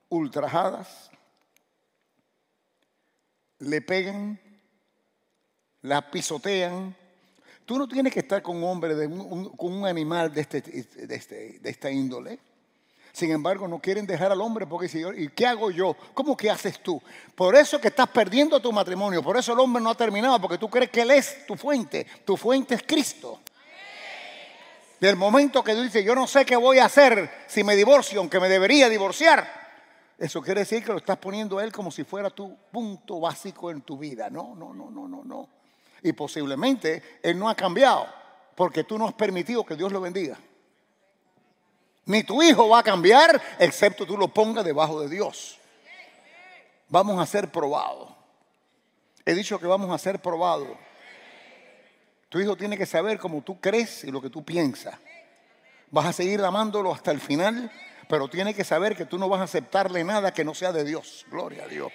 ultrajadas, 0.08 1.10
le 3.60 3.80
pegan, 3.80 4.38
la 5.82 6.10
pisotean. 6.10 6.94
Tú 7.64 7.78
no 7.78 7.88
tienes 7.88 8.12
que 8.12 8.20
estar 8.20 8.42
con 8.42 8.56
un 8.56 8.64
hombre, 8.64 8.94
de 8.94 9.06
un- 9.06 9.50
con 9.56 9.72
un 9.72 9.86
animal 9.86 10.32
de, 10.32 10.40
este, 10.42 10.60
de, 10.60 11.14
este- 11.14 11.58
de 11.60 11.70
esta 11.70 11.90
índole. 11.90 12.38
Sin 13.12 13.30
embargo, 13.30 13.68
no 13.68 13.78
quieren 13.78 14.06
dejar 14.06 14.32
al 14.32 14.40
hombre 14.40 14.66
porque 14.66 14.88
dicen, 14.88 15.14
¿y 15.16 15.28
qué 15.28 15.46
hago 15.46 15.70
yo? 15.70 15.96
¿Cómo 16.14 16.36
que 16.36 16.50
haces 16.50 16.80
tú? 16.82 17.00
Por 17.36 17.54
eso 17.54 17.80
que 17.80 17.88
estás 17.88 18.08
perdiendo 18.08 18.60
tu 18.60 18.72
matrimonio. 18.72 19.22
Por 19.22 19.36
eso 19.36 19.52
el 19.52 19.60
hombre 19.60 19.80
no 19.82 19.90
ha 19.90 19.94
terminado, 19.96 20.40
porque 20.40 20.58
tú 20.58 20.68
crees 20.68 20.90
que 20.90 21.02
él 21.02 21.12
es 21.12 21.46
tu 21.46 21.54
fuente. 21.56 22.04
Tu 22.24 22.36
fuente 22.36 22.74
es 22.74 22.82
Cristo. 22.82 23.40
Del 24.98 25.16
momento 25.16 25.62
que 25.62 25.74
tú 25.74 25.82
dices, 25.82 26.04
yo 26.04 26.14
no 26.14 26.26
sé 26.26 26.44
qué 26.44 26.56
voy 26.56 26.78
a 26.78 26.86
hacer 26.86 27.30
si 27.46 27.62
me 27.62 27.76
divorcio, 27.76 28.18
aunque 28.20 28.40
me 28.40 28.48
debería 28.48 28.88
divorciar. 28.88 29.63
Eso 30.18 30.40
quiere 30.40 30.60
decir 30.60 30.84
que 30.84 30.92
lo 30.92 30.98
estás 30.98 31.18
poniendo 31.18 31.58
a 31.58 31.64
él 31.64 31.72
como 31.72 31.90
si 31.90 32.04
fuera 32.04 32.30
tu 32.30 32.56
punto 32.70 33.20
básico 33.20 33.70
en 33.70 33.82
tu 33.82 33.98
vida. 33.98 34.30
No, 34.30 34.54
no, 34.54 34.72
no, 34.72 34.90
no, 34.90 35.08
no, 35.08 35.24
no. 35.24 35.48
Y 36.02 36.12
posiblemente 36.12 37.20
él 37.22 37.38
no 37.38 37.48
ha 37.48 37.54
cambiado 37.54 38.06
porque 38.54 38.84
tú 38.84 38.98
no 38.98 39.08
has 39.08 39.14
permitido 39.14 39.64
que 39.64 39.74
Dios 39.74 39.90
lo 39.90 40.00
bendiga. 40.00 40.38
Ni 42.06 42.22
tu 42.22 42.42
hijo 42.42 42.68
va 42.68 42.80
a 42.80 42.82
cambiar 42.82 43.40
excepto 43.58 44.06
tú 44.06 44.16
lo 44.16 44.28
pongas 44.28 44.64
debajo 44.64 45.00
de 45.00 45.08
Dios. 45.08 45.58
Vamos 46.88 47.18
a 47.20 47.26
ser 47.26 47.50
probados. 47.50 48.10
He 49.24 49.34
dicho 49.34 49.58
que 49.58 49.66
vamos 49.66 49.90
a 49.90 49.98
ser 49.98 50.20
probados. 50.20 50.68
Tu 52.28 52.40
hijo 52.40 52.56
tiene 52.56 52.76
que 52.76 52.86
saber 52.86 53.18
cómo 53.18 53.42
tú 53.42 53.60
crees 53.60 54.04
y 54.04 54.10
lo 54.10 54.20
que 54.20 54.28
tú 54.28 54.44
piensas. 54.44 54.98
Vas 55.90 56.06
a 56.06 56.12
seguir 56.12 56.42
amándolo 56.42 56.92
hasta 56.92 57.10
el 57.10 57.20
final, 57.20 57.70
pero 58.08 58.28
tiene 58.28 58.54
que 58.54 58.64
saber 58.64 58.96
que 58.96 59.06
tú 59.06 59.18
no 59.18 59.28
vas 59.28 59.40
a 59.40 59.44
aceptarle 59.44 60.04
nada 60.04 60.32
que 60.32 60.44
no 60.44 60.54
sea 60.54 60.72
de 60.72 60.84
Dios. 60.84 61.24
Gloria 61.30 61.64
a 61.64 61.68
Dios. 61.68 61.92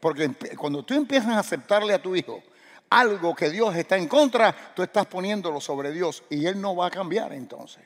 Porque 0.00 0.30
cuando 0.56 0.84
tú 0.84 0.94
empiezas 0.94 1.30
a 1.30 1.38
aceptarle 1.38 1.94
a 1.94 2.02
tu 2.02 2.16
hijo 2.16 2.42
algo 2.90 3.34
que 3.34 3.50
Dios 3.50 3.74
está 3.76 3.96
en 3.96 4.08
contra, 4.08 4.54
tú 4.74 4.82
estás 4.82 5.06
poniéndolo 5.06 5.60
sobre 5.60 5.92
Dios 5.92 6.24
y 6.28 6.46
él 6.46 6.60
no 6.60 6.76
va 6.76 6.86
a 6.86 6.90
cambiar 6.90 7.32
entonces. 7.32 7.82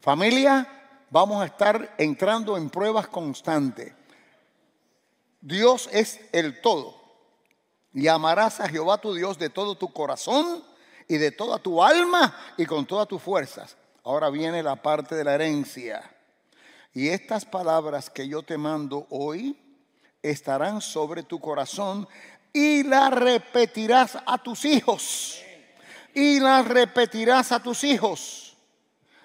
Familia, 0.00 0.66
vamos 1.10 1.42
a 1.42 1.46
estar 1.46 1.94
entrando 1.96 2.56
en 2.56 2.68
pruebas 2.68 3.06
constantes. 3.06 3.92
Dios 5.40 5.88
es 5.92 6.20
el 6.32 6.60
todo. 6.60 7.02
Y 7.92 8.08
amarás 8.08 8.60
a 8.60 8.68
Jehová 8.68 8.98
tu 8.98 9.14
Dios 9.14 9.38
de 9.38 9.50
todo 9.50 9.76
tu 9.76 9.92
corazón 9.92 10.64
y 11.06 11.16
de 11.16 11.30
toda 11.30 11.58
tu 11.58 11.82
alma 11.82 12.36
y 12.56 12.66
con 12.66 12.84
todas 12.86 13.06
tus 13.06 13.22
fuerzas. 13.22 13.76
Ahora 14.02 14.30
viene 14.30 14.62
la 14.62 14.76
parte 14.76 15.14
de 15.14 15.24
la 15.24 15.34
herencia. 15.34 16.13
Y 16.94 17.08
estas 17.08 17.44
palabras 17.44 18.08
que 18.08 18.26
yo 18.28 18.42
te 18.42 18.56
mando 18.56 19.06
hoy 19.10 19.58
estarán 20.22 20.80
sobre 20.80 21.24
tu 21.24 21.40
corazón 21.40 22.08
y 22.52 22.84
las 22.84 23.12
repetirás 23.12 24.16
a 24.24 24.38
tus 24.38 24.64
hijos. 24.64 25.40
Y 26.14 26.38
las 26.38 26.66
repetirás 26.66 27.50
a 27.50 27.60
tus 27.60 27.82
hijos 27.82 28.44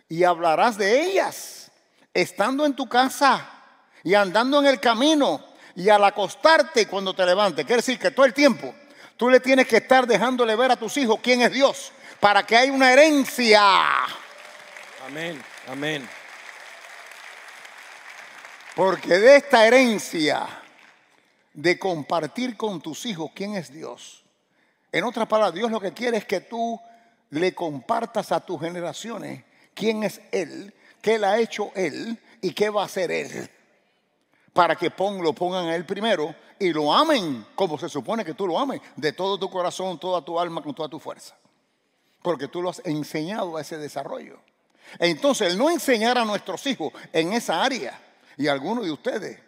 y 0.09 0.23
hablarás 0.23 0.77
de 0.77 1.03
ellas, 1.03 1.71
estando 2.13 2.65
en 2.65 2.75
tu 2.75 2.89
casa 2.89 3.47
y 4.03 4.15
andando 4.15 4.59
en 4.59 4.65
el 4.65 4.79
camino 4.79 5.45
y 5.75 5.87
al 5.87 6.03
acostarte 6.03 6.87
cuando 6.87 7.13
te 7.13 7.25
levantes. 7.25 7.63
Quiere 7.65 7.83
decir 7.83 7.99
que 7.99 8.11
todo 8.11 8.25
el 8.25 8.33
tiempo 8.33 8.73
tú 9.15 9.29
le 9.29 9.39
tienes 9.39 9.67
que 9.67 9.77
estar 9.77 10.07
dejándole 10.07 10.55
ver 10.55 10.71
a 10.71 10.75
tus 10.75 10.97
hijos 10.97 11.19
quién 11.21 11.41
es 11.41 11.51
Dios 11.51 11.91
para 12.19 12.43
que 12.43 12.57
haya 12.57 12.73
una 12.73 12.91
herencia. 12.91 13.61
Amén, 15.05 15.41
amén. 15.67 16.18
Porque 18.75 19.19
de 19.19 19.37
esta 19.37 19.65
herencia 19.65 20.47
de 21.53 21.77
compartir 21.77 22.55
con 22.55 22.81
tus 22.81 23.05
hijos 23.05 23.31
quién 23.33 23.55
es 23.55 23.71
Dios. 23.73 24.23
En 24.91 25.03
otras 25.03 25.27
palabras, 25.27 25.55
Dios 25.55 25.69
lo 25.69 25.79
que 25.79 25.93
quiere 25.93 26.17
es 26.17 26.25
que 26.25 26.41
tú 26.41 26.79
le 27.31 27.53
compartas 27.53 28.31
a 28.31 28.39
tus 28.39 28.59
generaciones 28.59 29.43
quién 29.73 30.03
es 30.03 30.21
Él, 30.31 30.73
qué 31.01 31.19
le 31.19 31.27
ha 31.27 31.39
hecho 31.39 31.71
Él 31.75 32.17
y 32.41 32.53
qué 32.53 32.69
va 32.69 32.83
a 32.83 32.85
hacer 32.85 33.11
Él. 33.11 33.49
Para 34.53 34.75
que 34.75 34.91
lo 34.97 35.33
pongan 35.33 35.67
a 35.67 35.75
Él 35.75 35.85
primero 35.85 36.33
y 36.57 36.73
lo 36.73 36.93
amen 36.93 37.45
como 37.55 37.77
se 37.77 37.87
supone 37.87 38.25
que 38.25 38.33
tú 38.33 38.47
lo 38.47 38.59
ames, 38.59 38.81
de 38.95 39.13
todo 39.13 39.37
tu 39.37 39.49
corazón, 39.49 39.99
toda 39.99 40.23
tu 40.23 40.39
alma, 40.39 40.61
con 40.61 40.73
toda 40.73 40.89
tu 40.89 40.99
fuerza. 40.99 41.35
Porque 42.21 42.47
tú 42.47 42.61
lo 42.61 42.69
has 42.69 42.81
enseñado 42.83 43.55
a 43.55 43.61
ese 43.61 43.77
desarrollo. 43.77 44.39
Entonces, 44.97 45.51
el 45.51 45.57
no 45.57 45.69
enseñar 45.69 46.17
a 46.17 46.25
nuestros 46.25 46.65
hijos 46.65 46.91
en 47.13 47.33
esa 47.33 47.63
área, 47.63 47.99
y 48.39 48.47
algunos 48.47 48.85
de 48.85 48.91
ustedes 48.91 49.39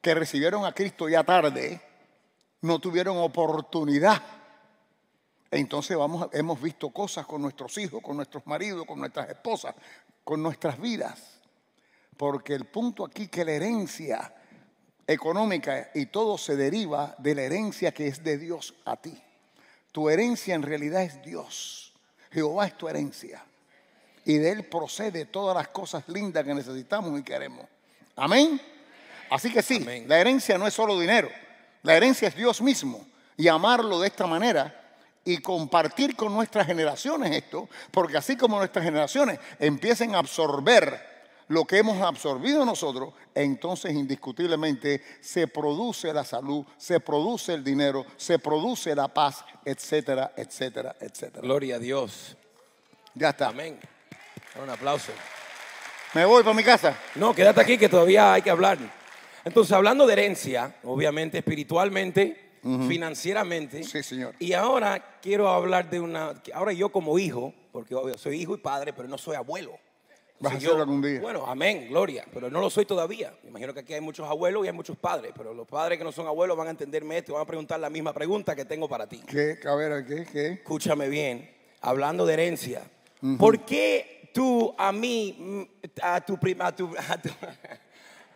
que 0.00 0.14
recibieron 0.14 0.64
a 0.64 0.72
Cristo 0.72 1.08
ya 1.08 1.22
tarde, 1.22 1.80
no 2.62 2.80
tuvieron 2.80 3.18
oportunidad 3.18 4.20
entonces 5.50 5.96
vamos, 5.96 6.28
hemos 6.32 6.60
visto 6.60 6.90
cosas 6.90 7.26
con 7.26 7.40
nuestros 7.40 7.76
hijos, 7.78 8.02
con 8.02 8.16
nuestros 8.16 8.46
maridos, 8.46 8.84
con 8.84 8.98
nuestras 8.98 9.30
esposas, 9.30 9.74
con 10.24 10.42
nuestras 10.42 10.78
vidas. 10.78 11.40
Porque 12.16 12.54
el 12.54 12.66
punto 12.66 13.04
aquí 13.04 13.28
que 13.28 13.44
la 13.44 13.52
herencia 13.52 14.34
económica 15.06 15.90
y 15.94 16.06
todo 16.06 16.36
se 16.36 16.56
deriva 16.56 17.14
de 17.18 17.34
la 17.34 17.42
herencia 17.42 17.92
que 17.92 18.08
es 18.08 18.22
de 18.22 18.36
Dios 18.36 18.74
a 18.84 18.96
ti. 18.96 19.22
Tu 19.90 20.10
herencia 20.10 20.54
en 20.54 20.62
realidad 20.62 21.02
es 21.02 21.22
Dios. 21.22 21.94
Jehová 22.30 22.66
es 22.66 22.76
tu 22.76 22.88
herencia. 22.88 23.42
Y 24.26 24.36
de 24.36 24.50
Él 24.50 24.64
procede 24.66 25.24
todas 25.24 25.56
las 25.56 25.68
cosas 25.68 26.06
lindas 26.08 26.44
que 26.44 26.52
necesitamos 26.52 27.18
y 27.18 27.22
queremos. 27.22 27.66
Amén. 28.18 28.60
Así 29.30 29.52
que 29.52 29.62
sí, 29.62 29.80
la 30.06 30.18
herencia 30.18 30.58
no 30.58 30.66
es 30.66 30.74
solo 30.74 30.98
dinero. 30.98 31.30
La 31.82 31.96
herencia 31.96 32.28
es 32.28 32.36
Dios 32.36 32.60
mismo. 32.60 33.06
Y 33.36 33.48
amarlo 33.48 34.00
de 34.00 34.08
esta 34.08 34.26
manera 34.26 34.74
y 35.24 35.38
compartir 35.38 36.16
con 36.16 36.32
nuestras 36.32 36.66
generaciones 36.66 37.30
esto, 37.32 37.68
porque 37.90 38.16
así 38.16 38.36
como 38.36 38.58
nuestras 38.58 38.84
generaciones 38.84 39.38
empiecen 39.58 40.14
a 40.14 40.18
absorber 40.18 41.18
lo 41.48 41.64
que 41.64 41.78
hemos 41.78 42.00
absorbido 42.02 42.64
nosotros, 42.64 43.14
entonces 43.34 43.92
indiscutiblemente 43.92 45.02
se 45.20 45.46
produce 45.46 46.12
la 46.12 46.24
salud, 46.24 46.64
se 46.76 47.00
produce 47.00 47.54
el 47.54 47.62
dinero, 47.62 48.04
se 48.16 48.38
produce 48.38 48.94
la 48.94 49.08
paz, 49.08 49.44
etcétera, 49.64 50.32
etcétera, 50.36 50.96
etcétera. 51.00 51.42
Gloria 51.42 51.76
a 51.76 51.78
Dios. 51.78 52.36
Ya 53.14 53.30
está. 53.30 53.48
Amén. 53.48 53.78
Un 54.62 54.70
aplauso. 54.70 55.12
¿Me 56.14 56.24
voy 56.24 56.42
para 56.42 56.54
mi 56.54 56.64
casa? 56.64 56.96
No, 57.16 57.34
quédate 57.34 57.60
aquí 57.60 57.76
que 57.76 57.88
todavía 57.88 58.32
hay 58.32 58.40
que 58.40 58.50
hablar. 58.50 58.78
Entonces, 59.44 59.72
hablando 59.72 60.06
de 60.06 60.14
herencia, 60.14 60.74
obviamente 60.84 61.38
espiritualmente, 61.38 62.48
financieramente. 62.88 63.84
Sí, 63.84 64.02
señor. 64.02 64.34
Y 64.38 64.54
ahora 64.54 65.18
quiero 65.20 65.48
hablar 65.48 65.90
de 65.90 66.00
una. 66.00 66.34
Ahora 66.54 66.72
yo, 66.72 66.88
como 66.88 67.18
hijo, 67.18 67.52
porque 67.72 67.94
soy 68.16 68.40
hijo 68.40 68.54
y 68.54 68.58
padre, 68.58 68.94
pero 68.94 69.06
no 69.06 69.18
soy 69.18 69.36
abuelo. 69.36 69.78
Vas 70.40 70.54
a 70.54 70.60
ser 70.60 70.70
algún 70.70 71.02
día. 71.02 71.20
Bueno, 71.20 71.44
amén, 71.46 71.88
gloria. 71.90 72.24
Pero 72.32 72.48
no 72.50 72.60
lo 72.60 72.70
soy 72.70 72.86
todavía. 72.86 73.34
Me 73.42 73.50
imagino 73.50 73.74
que 73.74 73.80
aquí 73.80 73.92
hay 73.92 74.00
muchos 74.00 74.26
abuelos 74.26 74.64
y 74.64 74.68
hay 74.68 74.72
muchos 74.72 74.96
padres. 74.96 75.32
Pero 75.36 75.52
los 75.52 75.66
padres 75.66 75.98
que 75.98 76.04
no 76.04 76.12
son 76.12 76.26
abuelos 76.26 76.56
van 76.56 76.68
a 76.68 76.70
entenderme 76.70 77.18
esto 77.18 77.32
y 77.32 77.34
van 77.34 77.42
a 77.42 77.46
preguntar 77.46 77.80
la 77.80 77.90
misma 77.90 78.14
pregunta 78.14 78.56
que 78.56 78.64
tengo 78.64 78.88
para 78.88 79.06
ti. 79.06 79.22
¿Qué? 79.26 79.58
A 79.66 79.74
ver, 79.74 80.06
¿qué? 80.06 80.24
¿Qué? 80.24 80.46
Escúchame 80.52 81.08
bien. 81.08 81.50
Hablando 81.82 82.24
de 82.24 82.32
herencia. 82.32 82.82
¿Por 83.36 83.64
qué 83.64 84.17
tú 84.38 84.72
a 84.78 84.92
mí, 84.92 85.68
a 86.00 86.20
tu, 86.20 86.38
a, 86.54 86.72
tu, 86.72 86.96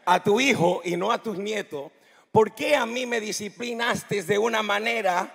a 0.04 0.20
tu 0.20 0.40
hijo 0.40 0.80
y 0.82 0.96
no 0.96 1.12
a 1.12 1.22
tus 1.22 1.38
nietos, 1.38 1.92
¿por 2.32 2.52
qué 2.56 2.74
a 2.74 2.84
mí 2.84 3.06
me 3.06 3.20
disciplinaste 3.20 4.24
de 4.24 4.36
una 4.36 4.64
manera? 4.64 5.32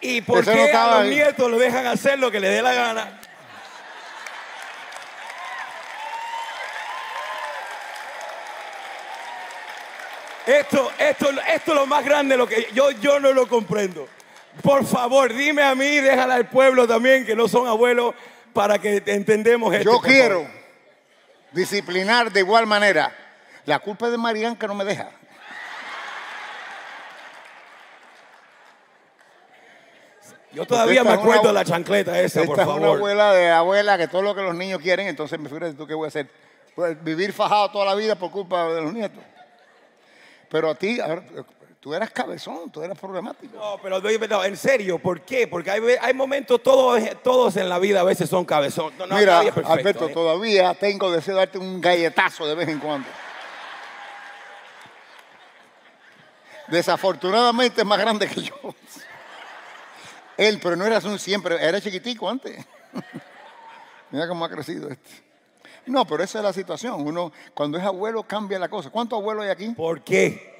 ¿Y 0.00 0.22
por 0.22 0.42
qué 0.46 0.72
a 0.72 1.00
los 1.00 1.10
nietos 1.10 1.50
lo 1.50 1.58
dejan 1.58 1.84
hacer 1.84 2.18
lo 2.18 2.30
que 2.30 2.40
le 2.40 2.48
dé 2.48 2.62
la 2.62 2.72
gana? 2.72 3.20
Esto, 10.46 10.90
esto, 10.98 11.30
esto 11.46 11.72
es 11.72 11.78
lo 11.78 11.86
más 11.86 12.02
grande, 12.02 12.34
lo 12.34 12.46
que 12.46 12.70
yo, 12.72 12.92
yo 12.92 13.20
no 13.20 13.34
lo 13.34 13.46
comprendo. 13.46 14.08
Por 14.62 14.84
favor, 14.84 15.32
dime 15.32 15.62
a 15.62 15.74
mí, 15.74 16.00
déjala 16.00 16.34
al 16.34 16.48
pueblo 16.48 16.86
también, 16.86 17.24
que 17.24 17.34
no 17.36 17.48
son 17.48 17.66
abuelos, 17.66 18.14
para 18.52 18.78
que 18.78 19.02
entendemos 19.06 19.74
esto. 19.74 19.92
Yo 19.92 20.00
quiero 20.00 20.46
disciplinar 21.52 22.32
de 22.32 22.40
igual 22.40 22.66
manera. 22.66 23.14
La 23.64 23.78
culpa 23.78 24.06
es 24.06 24.12
de 24.12 24.18
Marian 24.18 24.56
que 24.56 24.66
no 24.66 24.74
me 24.74 24.84
deja. 24.84 25.10
Yo 30.52 30.66
todavía 30.66 31.04
me 31.04 31.12
acuerdo 31.12 31.48
de 31.48 31.52
la 31.52 31.64
chancleta 31.64 32.18
esa, 32.20 32.42
por 32.44 32.56
favor. 32.56 32.76
Es 32.76 32.78
una 32.78 32.96
abuela 32.96 33.32
de 33.34 33.50
abuela 33.50 33.98
que 33.98 34.08
todo 34.08 34.22
lo 34.22 34.34
que 34.34 34.40
los 34.42 34.54
niños 34.54 34.80
quieren, 34.80 35.06
entonces 35.06 35.38
me 35.38 35.48
figuro 35.48 35.72
tú 35.74 35.86
qué 35.86 35.94
voy 35.94 36.06
a 36.06 36.08
hacer. 36.08 36.28
Pues 36.74 37.02
vivir 37.04 37.32
fajado 37.32 37.70
toda 37.70 37.84
la 37.84 37.94
vida 37.94 38.14
por 38.14 38.30
culpa 38.30 38.68
de 38.72 38.80
los 38.80 38.92
nietos. 38.92 39.22
Pero 40.48 40.70
a 40.70 40.74
ti, 40.74 40.98
tú 41.88 41.94
eras 41.94 42.10
cabezón, 42.10 42.70
tú 42.70 42.82
eras 42.82 42.98
problemático. 42.98 43.56
No, 43.56 43.78
pero 43.80 44.44
en 44.44 44.56
serio, 44.58 44.98
¿por 44.98 45.22
qué? 45.22 45.48
Porque 45.48 45.70
hay, 45.70 46.12
momentos, 46.12 46.62
todos, 46.62 47.00
todos 47.22 47.56
en 47.56 47.66
la 47.66 47.78
vida 47.78 48.00
a 48.00 48.04
veces 48.04 48.28
son 48.28 48.44
cabezón. 48.44 48.92
Mira, 49.08 49.38
Alberto, 49.64 50.06
¿eh? 50.06 50.12
todavía 50.12 50.74
tengo 50.74 51.10
deseo 51.10 51.36
de 51.36 51.40
darte 51.40 51.56
un 51.56 51.80
galletazo 51.80 52.46
de 52.46 52.54
vez 52.54 52.68
en 52.68 52.78
cuando. 52.78 53.08
Desafortunadamente 56.66 57.80
es 57.80 57.86
más 57.86 57.98
grande 57.98 58.28
que 58.28 58.42
yo. 58.42 58.54
Él, 60.36 60.60
pero 60.62 60.76
no 60.76 60.84
eras 60.84 61.04
un 61.04 61.18
siempre, 61.18 61.56
era 61.66 61.80
chiquitico 61.80 62.28
antes. 62.28 62.66
Mira 64.10 64.28
cómo 64.28 64.44
ha 64.44 64.50
crecido 64.50 64.90
este. 64.90 65.08
No, 65.86 66.06
pero 66.06 66.22
esa 66.22 66.40
es 66.40 66.44
la 66.44 66.52
situación. 66.52 67.00
Uno, 67.00 67.32
cuando 67.54 67.78
es 67.78 67.84
abuelo, 67.84 68.24
cambia 68.24 68.58
la 68.58 68.68
cosa. 68.68 68.90
¿Cuántos 68.90 69.18
abuelos 69.18 69.44
hay 69.44 69.50
aquí? 69.50 69.68
¿Por 69.70 70.02
qué? 70.02 70.57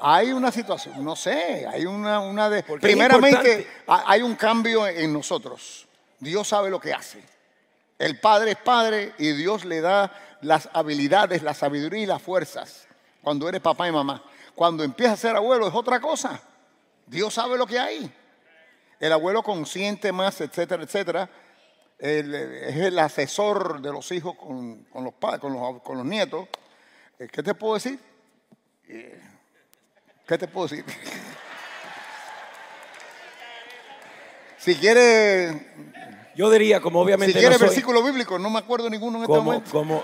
Hay 0.00 0.32
una 0.32 0.50
situación, 0.52 1.04
no 1.04 1.16
sé, 1.16 1.66
hay 1.66 1.86
una, 1.86 2.20
una 2.20 2.48
de... 2.50 2.62
Porque 2.62 2.86
Primeramente, 2.86 3.66
hay 3.86 4.22
un 4.22 4.34
cambio 4.36 4.86
en 4.86 5.12
nosotros. 5.12 5.86
Dios 6.18 6.48
sabe 6.48 6.70
lo 6.70 6.80
que 6.80 6.92
hace. 6.92 7.22
El 7.98 8.20
Padre 8.20 8.52
es 8.52 8.56
Padre 8.58 9.14
y 9.18 9.32
Dios 9.32 9.64
le 9.64 9.80
da 9.80 10.12
las 10.42 10.68
habilidades, 10.72 11.42
la 11.42 11.54
sabiduría 11.54 12.02
y 12.02 12.06
las 12.06 12.20
fuerzas 12.22 12.86
cuando 13.22 13.48
eres 13.48 13.60
papá 13.60 13.88
y 13.88 13.92
mamá. 13.92 14.22
Cuando 14.54 14.84
empiezas 14.84 15.14
a 15.18 15.28
ser 15.28 15.36
abuelo 15.36 15.66
es 15.68 15.74
otra 15.74 16.00
cosa. 16.00 16.40
Dios 17.06 17.32
sabe 17.34 17.56
lo 17.56 17.66
que 17.66 17.78
hay. 17.78 18.12
El 19.00 19.12
abuelo 19.12 19.42
consciente 19.42 20.12
más, 20.12 20.40
etcétera, 20.40 20.82
etcétera, 20.82 21.30
el- 21.98 22.34
es 22.34 22.76
el 22.76 22.98
asesor 22.98 23.80
de 23.80 23.92
los 23.92 24.10
hijos 24.12 24.34
con, 24.36 24.84
con 24.84 25.04
los, 25.04 25.14
pa- 25.14 25.38
con, 25.38 25.52
los, 25.54 25.82
con 25.82 25.96
los 25.98 26.06
nietos. 26.06 26.48
Eh, 27.18 27.28
¿Qué 27.32 27.42
te 27.42 27.54
puedo 27.54 27.74
decir? 27.74 27.98
¿Qué 30.26 30.36
te 30.38 30.48
puedo 30.48 30.66
decir? 30.66 30.84
si 34.58 34.74
quieres, 34.74 35.54
Yo 36.34 36.50
diría, 36.50 36.80
como 36.80 37.00
obviamente 37.00 37.32
si 37.34 37.38
quieres 37.38 37.58
no 37.60 37.66
soy, 37.66 37.68
versículo 37.68 38.02
bíblico, 38.02 38.38
no 38.38 38.50
me 38.50 38.58
acuerdo 38.58 38.90
ninguno 38.90 39.18
en 39.18 39.22
este 39.24 39.32
como, 39.34 39.44
momento. 39.52 39.70
como, 39.70 40.02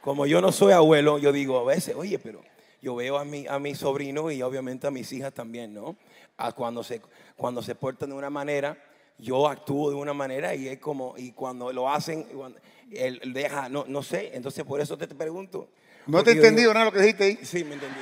como 0.00 0.26
yo 0.26 0.40
no 0.40 0.52
soy 0.52 0.72
abuelo, 0.72 1.18
yo 1.18 1.32
digo 1.32 1.58
a 1.58 1.64
veces, 1.64 1.94
oye, 1.96 2.18
pero 2.18 2.42
yo 2.80 2.94
veo 2.94 3.18
a 3.18 3.24
mi, 3.24 3.46
a 3.46 3.58
mi 3.58 3.74
sobrino 3.74 4.30
y 4.30 4.42
obviamente 4.42 4.86
a 4.86 4.90
mis 4.90 5.12
hijas 5.12 5.32
también, 5.32 5.74
¿no? 5.74 5.96
A 6.36 6.52
cuando, 6.52 6.82
se, 6.82 7.00
cuando 7.36 7.62
se 7.62 7.74
portan 7.74 8.10
de 8.10 8.14
una 8.16 8.30
manera, 8.30 8.76
yo 9.18 9.46
actúo 9.48 9.90
de 9.90 9.96
una 9.96 10.14
manera 10.14 10.54
y 10.54 10.68
es 10.68 10.78
como, 10.78 11.14
y 11.16 11.32
cuando 11.32 11.72
lo 11.72 11.90
hacen, 11.90 12.24
cuando- 12.24 12.58
él 12.90 13.18
él 13.22 13.32
deja, 13.32 13.68
no, 13.68 13.84
no 13.88 14.02
sé, 14.02 14.30
entonces 14.34 14.64
por 14.64 14.80
eso 14.80 14.96
te, 14.96 15.06
te 15.06 15.14
pregunto. 15.14 15.68
No 16.06 16.22
te 16.22 16.30
he 16.30 16.34
entendido 16.34 16.72
nada 16.74 16.86
de 16.86 16.90
lo 16.90 16.96
que 16.96 17.02
dijiste 17.02 17.24
ahí. 17.24 17.38
Sí, 17.42 17.64
me 17.64 17.74
entendí. 17.74 17.96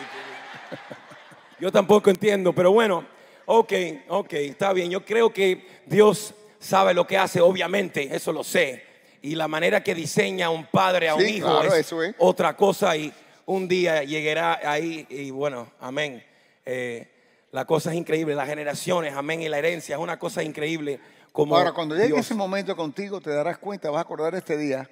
Yo 1.61 1.71
tampoco 1.71 2.11
entiendo, 2.11 2.53
pero 2.53 2.73
bueno, 2.73 3.05
ok, 3.47 3.73
ok, 4.09 4.33
está 4.35 4.73
bien. 4.73 4.91
Yo 4.91 5.05
creo 5.05 5.33
que 5.33 5.67
Dios 5.87 6.35
sabe 6.59 6.93
lo 6.95 7.07
que 7.07 7.17
hace, 7.17 7.41
obviamente, 7.41 8.15
eso 8.15 8.33
lo 8.33 8.43
sé. 8.43 8.85
Y 9.23 9.37
la 9.37 9.47
manera 9.47 9.83
que 9.85 9.95
diseña 9.95 10.51
un 10.51 10.67
padre 10.67 11.09
a 11.09 11.15
un 11.15 11.21
Sí, 11.23 11.37
hijo 11.37 11.47
claro, 11.49 11.73
es, 11.75 11.87
eso 11.87 12.03
es. 12.03 12.15
otra 12.19 12.57
cosa 12.57 12.97
y 12.97 13.13
un 13.47 13.69
día 13.69 14.03
llegará 14.03 14.59
ahí 14.69 15.07
y 15.09 15.31
bueno, 15.31 15.71
amén. 15.81 16.25
Eh, 16.67 17.09
la 17.53 17.65
cosa 17.65 17.91
es 17.93 17.97
increíble, 17.97 18.35
las 18.35 18.49
generaciones, 18.49 19.15
amén, 19.15 19.43
y 19.43 19.49
la 19.49 19.59
herencia 19.59 19.95
es 19.95 20.01
una 20.03 20.19
cosa 20.19 20.43
increíble. 20.43 20.99
Como 21.31 21.57
Ahora, 21.57 21.73
cuando 21.73 21.95
llegue 21.95 22.09
Dios- 22.09 22.21
ese 22.27 22.35
momento 22.35 22.75
contigo, 22.75 23.21
te 23.21 23.31
darás 23.31 23.59
cuenta, 23.59 23.89
vas 23.91 23.99
a 23.99 24.03
acordar 24.03 24.35
este 24.35 24.57
día 24.57 24.91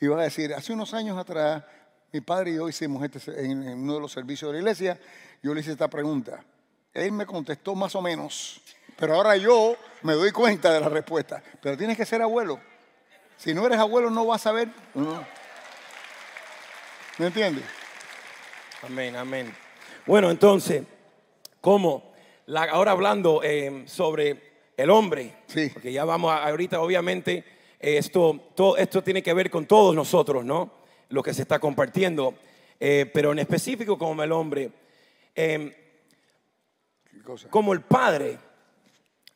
y 0.00 0.06
vas 0.06 0.20
a 0.20 0.22
decir, 0.22 0.54
hace 0.54 0.72
unos 0.72 0.94
años 0.94 1.18
atrás, 1.18 1.64
mi 2.14 2.20
padre 2.20 2.52
y 2.52 2.54
yo 2.54 2.68
hicimos 2.68 3.02
este, 3.02 3.44
en, 3.44 3.64
en 3.68 3.76
uno 3.80 3.94
de 3.94 4.00
los 4.02 4.12
servicios 4.12 4.48
de 4.48 4.52
la 4.52 4.58
iglesia, 4.60 5.00
yo 5.42 5.52
le 5.52 5.60
hice 5.62 5.72
esta 5.72 5.88
pregunta. 5.88 6.44
Él 6.92 7.10
me 7.10 7.26
contestó 7.26 7.74
más 7.74 7.92
o 7.96 8.00
menos, 8.02 8.60
pero 8.96 9.16
ahora 9.16 9.36
yo 9.36 9.74
me 10.02 10.12
doy 10.12 10.30
cuenta 10.30 10.72
de 10.72 10.78
la 10.78 10.88
respuesta. 10.88 11.42
Pero 11.60 11.76
tienes 11.76 11.96
que 11.96 12.06
ser 12.06 12.22
abuelo. 12.22 12.60
Si 13.36 13.52
no 13.52 13.66
eres 13.66 13.80
abuelo, 13.80 14.10
no 14.10 14.24
vas 14.26 14.42
a 14.42 14.44
saber. 14.44 14.68
No. 14.94 15.26
¿Me 17.18 17.26
entiendes? 17.26 17.64
Amén, 18.82 19.16
amén. 19.16 19.52
Bueno, 20.06 20.30
entonces, 20.30 20.84
¿cómo? 21.60 22.12
La- 22.46 22.62
ahora 22.70 22.92
hablando 22.92 23.40
eh, 23.42 23.82
sobre 23.88 24.52
el 24.76 24.88
hombre, 24.90 25.34
Sí. 25.48 25.68
porque 25.72 25.92
ya 25.92 26.04
vamos 26.04 26.30
a, 26.32 26.46
ahorita, 26.46 26.80
obviamente, 26.80 27.44
esto, 27.80 28.38
todo, 28.54 28.76
esto 28.76 29.02
tiene 29.02 29.20
que 29.20 29.34
ver 29.34 29.50
con 29.50 29.66
todos 29.66 29.96
nosotros, 29.96 30.44
¿no? 30.44 30.83
Lo 31.08 31.22
que 31.22 31.34
se 31.34 31.42
está 31.42 31.58
compartiendo, 31.58 32.34
Eh, 32.80 33.08
pero 33.14 33.30
en 33.32 33.38
específico 33.38 33.96
como 33.96 34.22
el 34.24 34.32
hombre, 34.32 34.70
eh, 35.34 36.00
¿Qué 37.08 37.22
cosa? 37.22 37.48
como 37.48 37.72
el 37.72 37.80
padre 37.82 38.36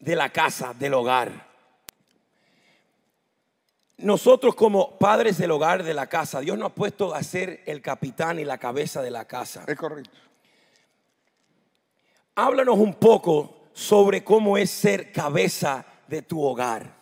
de 0.00 0.16
la 0.16 0.30
casa, 0.30 0.74
del 0.74 0.92
hogar. 0.94 1.46
Nosotros 3.98 4.54
como 4.54 4.98
padres 4.98 5.38
del 5.38 5.50
hogar, 5.52 5.82
de 5.82 5.94
la 5.94 6.08
casa, 6.08 6.40
Dios 6.40 6.58
nos 6.58 6.70
ha 6.72 6.74
puesto 6.74 7.14
a 7.14 7.22
ser 7.22 7.62
el 7.66 7.80
capitán 7.80 8.38
y 8.38 8.44
la 8.44 8.58
cabeza 8.58 9.02
de 9.02 9.10
la 9.10 9.24
casa. 9.24 9.64
Es 9.66 9.76
correcto. 9.76 10.18
Háblanos 12.34 12.76
un 12.78 12.94
poco 12.94 13.68
sobre 13.72 14.22
cómo 14.24 14.58
es 14.58 14.68
ser 14.70 15.10
cabeza 15.12 15.86
de 16.06 16.22
tu 16.22 16.42
hogar, 16.42 16.92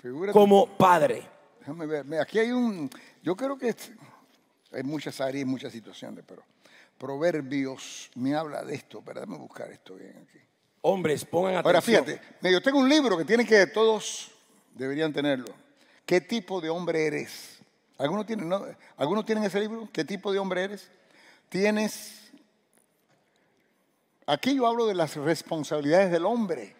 Figúrate. 0.00 0.32
como 0.32 0.66
padre. 0.76 1.31
Déjame 1.62 1.86
ver. 1.86 2.20
Aquí 2.20 2.40
hay 2.40 2.50
un. 2.50 2.90
Yo 3.22 3.36
creo 3.36 3.56
que 3.56 3.68
es- 3.68 3.92
hay 4.72 4.82
muchas 4.82 5.20
áreas 5.20 5.42
y 5.42 5.44
muchas 5.44 5.72
situaciones, 5.72 6.24
pero 6.26 6.42
Proverbios 6.98 8.10
me 8.16 8.34
habla 8.34 8.64
de 8.64 8.74
esto. 8.74 9.00
Pero 9.04 9.20
déjame 9.20 9.38
buscar 9.38 9.70
esto 9.70 9.94
bien 9.94 10.26
aquí. 10.28 10.38
Hombres, 10.80 11.24
pongan 11.24 11.54
atención. 11.56 11.66
Ahora 11.66 11.80
fíjate, 11.80 12.50
yo 12.50 12.60
tengo 12.60 12.78
un 12.80 12.88
libro 12.88 13.16
que 13.16 13.24
tiene 13.24 13.46
que 13.46 13.64
todos 13.68 14.32
deberían 14.74 15.12
tenerlo. 15.12 15.54
¿Qué 16.04 16.20
tipo 16.20 16.60
de 16.60 16.68
hombre 16.68 17.06
eres? 17.06 17.60
¿Algunos 17.96 18.26
tienen, 18.26 18.48
no? 18.48 18.64
¿Algunos 18.96 19.24
tienen 19.24 19.44
ese 19.44 19.60
libro? 19.60 19.88
¿Qué 19.92 20.04
tipo 20.04 20.32
de 20.32 20.40
hombre 20.40 20.64
eres? 20.64 20.90
Tienes. 21.48 22.18
Aquí 24.26 24.56
yo 24.56 24.66
hablo 24.66 24.86
de 24.86 24.94
las 24.94 25.14
responsabilidades 25.14 26.10
del 26.10 26.26
hombre. 26.26 26.74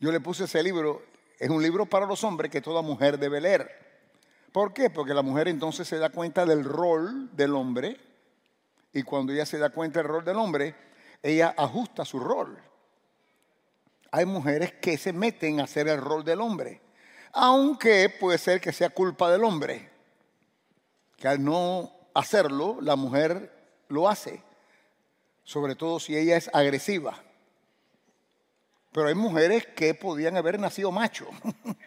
Yo 0.00 0.10
le 0.10 0.18
puse 0.20 0.44
ese 0.44 0.62
libro, 0.64 1.02
es 1.38 1.48
un 1.50 1.62
libro 1.62 1.86
para 1.86 2.06
los 2.06 2.24
hombres 2.24 2.50
que 2.50 2.60
toda 2.60 2.82
mujer 2.82 3.18
debe 3.18 3.40
leer. 3.40 3.83
¿Por 4.54 4.72
qué? 4.72 4.88
Porque 4.88 5.14
la 5.14 5.22
mujer 5.22 5.48
entonces 5.48 5.88
se 5.88 5.98
da 5.98 6.10
cuenta 6.10 6.46
del 6.46 6.62
rol 6.62 7.28
del 7.34 7.56
hombre 7.56 7.96
y 8.92 9.02
cuando 9.02 9.32
ella 9.32 9.46
se 9.46 9.58
da 9.58 9.70
cuenta 9.70 9.98
del 9.98 10.08
rol 10.08 10.24
del 10.24 10.36
hombre, 10.36 10.76
ella 11.24 11.52
ajusta 11.58 12.04
su 12.04 12.20
rol. 12.20 12.56
Hay 14.12 14.26
mujeres 14.26 14.72
que 14.74 14.96
se 14.96 15.12
meten 15.12 15.58
a 15.58 15.64
hacer 15.64 15.88
el 15.88 16.00
rol 16.00 16.22
del 16.22 16.40
hombre, 16.40 16.80
aunque 17.32 18.08
puede 18.08 18.38
ser 18.38 18.60
que 18.60 18.72
sea 18.72 18.90
culpa 18.90 19.28
del 19.28 19.42
hombre, 19.42 19.90
que 21.16 21.26
al 21.26 21.42
no 21.42 21.90
hacerlo, 22.14 22.78
la 22.80 22.94
mujer 22.94 23.52
lo 23.88 24.08
hace, 24.08 24.40
sobre 25.42 25.74
todo 25.74 25.98
si 25.98 26.16
ella 26.16 26.36
es 26.36 26.48
agresiva. 26.52 27.20
Pero 28.92 29.08
hay 29.08 29.16
mujeres 29.16 29.66
que 29.66 29.94
podían 29.94 30.36
haber 30.36 30.60
nacido 30.60 30.92
macho. 30.92 31.26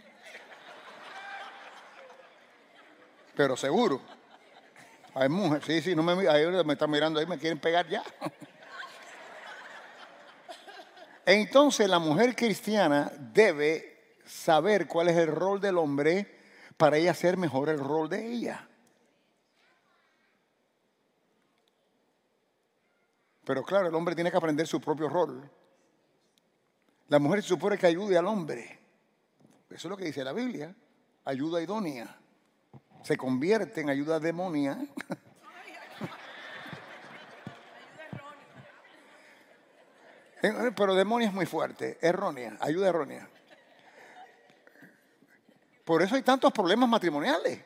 Pero 3.37 3.55
seguro. 3.55 4.01
Hay 5.13 5.29
mujeres, 5.29 5.63
sí, 5.63 5.81
sí, 5.81 5.95
no 5.95 6.01
me, 6.01 6.27
ahí 6.27 6.45
me 6.65 6.73
están 6.73 6.89
mirando 6.89 7.19
ahí, 7.19 7.27
me 7.27 7.37
quieren 7.37 7.59
pegar 7.59 7.87
ya. 7.87 8.03
Entonces 11.23 11.87
la 11.87 11.99
mujer 11.99 12.35
cristiana 12.35 13.11
debe 13.15 14.15
saber 14.25 14.87
cuál 14.87 15.09
es 15.09 15.17
el 15.17 15.27
rol 15.27 15.61
del 15.61 15.77
hombre 15.77 16.35
para 16.77 16.97
ella 16.97 17.11
hacer 17.11 17.37
mejor 17.37 17.69
el 17.69 17.77
rol 17.79 18.09
de 18.09 18.25
ella. 18.25 18.67
Pero 23.45 23.63
claro, 23.63 23.87
el 23.87 23.95
hombre 23.95 24.15
tiene 24.15 24.31
que 24.31 24.37
aprender 24.37 24.67
su 24.67 24.81
propio 24.81 25.09
rol. 25.09 25.47
La 27.07 27.19
mujer 27.19 27.43
se 27.43 27.49
supone 27.49 27.77
que 27.77 27.85
ayude 27.85 28.17
al 28.17 28.25
hombre. 28.25 28.79
Eso 29.69 29.87
es 29.87 29.89
lo 29.91 29.95
que 29.95 30.05
dice 30.05 30.23
la 30.23 30.33
Biblia. 30.33 30.75
Ayuda 31.23 31.61
idónea. 31.61 32.17
Se 33.03 33.17
convierte 33.17 33.81
en 33.81 33.89
ayuda 33.89 34.19
demonia. 34.19 34.77
Eh, 40.43 40.71
Pero 40.75 40.93
demonia 40.93 41.29
es 41.29 41.33
muy 41.33 41.47
fuerte, 41.47 41.97
errónea, 41.99 42.57
ayuda 42.59 42.89
errónea. 42.89 43.27
Por 45.83 46.03
eso 46.03 46.15
hay 46.15 46.21
tantos 46.21 46.53
problemas 46.53 46.87
matrimoniales. 46.87 47.63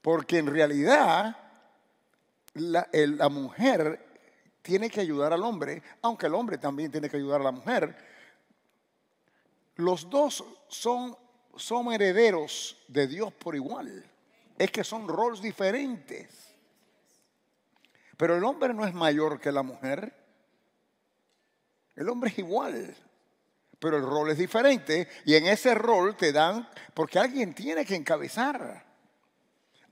Porque 0.00 0.38
en 0.38 0.46
realidad 0.46 1.36
la 2.54 3.28
mujer 3.28 4.12
tiene 4.62 4.88
que 4.88 5.00
ayudar 5.00 5.32
al 5.32 5.42
hombre, 5.42 5.82
aunque 6.00 6.26
el 6.26 6.34
hombre 6.34 6.56
también 6.56 6.90
tiene 6.90 7.10
que 7.10 7.16
ayudar 7.16 7.40
a 7.40 7.44
la 7.44 7.50
mujer. 7.50 7.96
Los 9.76 10.08
dos 10.08 10.44
son, 10.68 11.16
son 11.56 11.92
herederos 11.92 12.76
de 12.88 13.06
Dios 13.06 13.32
por 13.32 13.54
igual. 13.54 14.04
Es 14.58 14.70
que 14.70 14.84
son 14.84 15.08
roles 15.08 15.40
diferentes. 15.42 16.28
Pero 18.16 18.36
el 18.36 18.44
hombre 18.44 18.72
no 18.74 18.86
es 18.86 18.94
mayor 18.94 19.40
que 19.40 19.50
la 19.52 19.62
mujer. 19.62 20.14
El 21.96 22.08
hombre 22.08 22.30
es 22.30 22.38
igual, 22.38 22.96
pero 23.78 23.98
el 23.98 24.02
rol 24.02 24.30
es 24.30 24.38
diferente 24.38 25.08
y 25.26 25.34
en 25.34 25.46
ese 25.46 25.74
rol 25.74 26.16
te 26.16 26.32
dan, 26.32 26.66
porque 26.94 27.18
alguien 27.18 27.52
tiene 27.54 27.84
que 27.84 27.94
encabezar, 27.94 28.82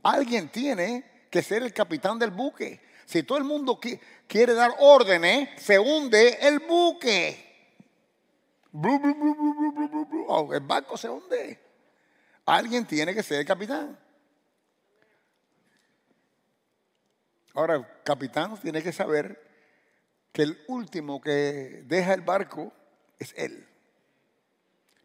alguien 0.03 0.49
tiene 0.49 1.27
que 1.31 1.43
ser 1.43 1.63
el 1.63 1.75
capitán 1.75 2.19
del 2.19 2.31
buque. 2.31 2.81
Si 3.05 3.23
todo 3.23 3.37
el 3.37 3.45
mundo 3.45 3.79
qui- 3.79 4.01
quiere 4.27 4.55
dar 4.55 4.71
órdenes, 4.79 5.61
se 5.63 5.79
hunde 5.79 6.39
el 6.41 6.61
buque. 6.61 7.50
Oh, 8.73 10.53
el 10.53 10.61
barco 10.61 10.97
se 10.97 11.09
hunde. 11.09 11.59
Alguien 12.47 12.87
tiene 12.87 13.15
que 13.15 13.23
ser 13.23 13.41
el 13.41 13.47
capitán. 13.47 13.99
Ahora, 17.55 17.77
el 17.77 17.87
capitán 18.05 18.57
tiene 18.59 18.83
que 18.83 18.93
saber 18.93 19.51
que 20.33 20.43
el 20.43 20.65
último 20.69 21.21
que 21.21 21.83
deja 21.87 22.15
el 22.15 22.21
barco 22.21 22.73
es 23.19 23.35
él. 23.37 23.67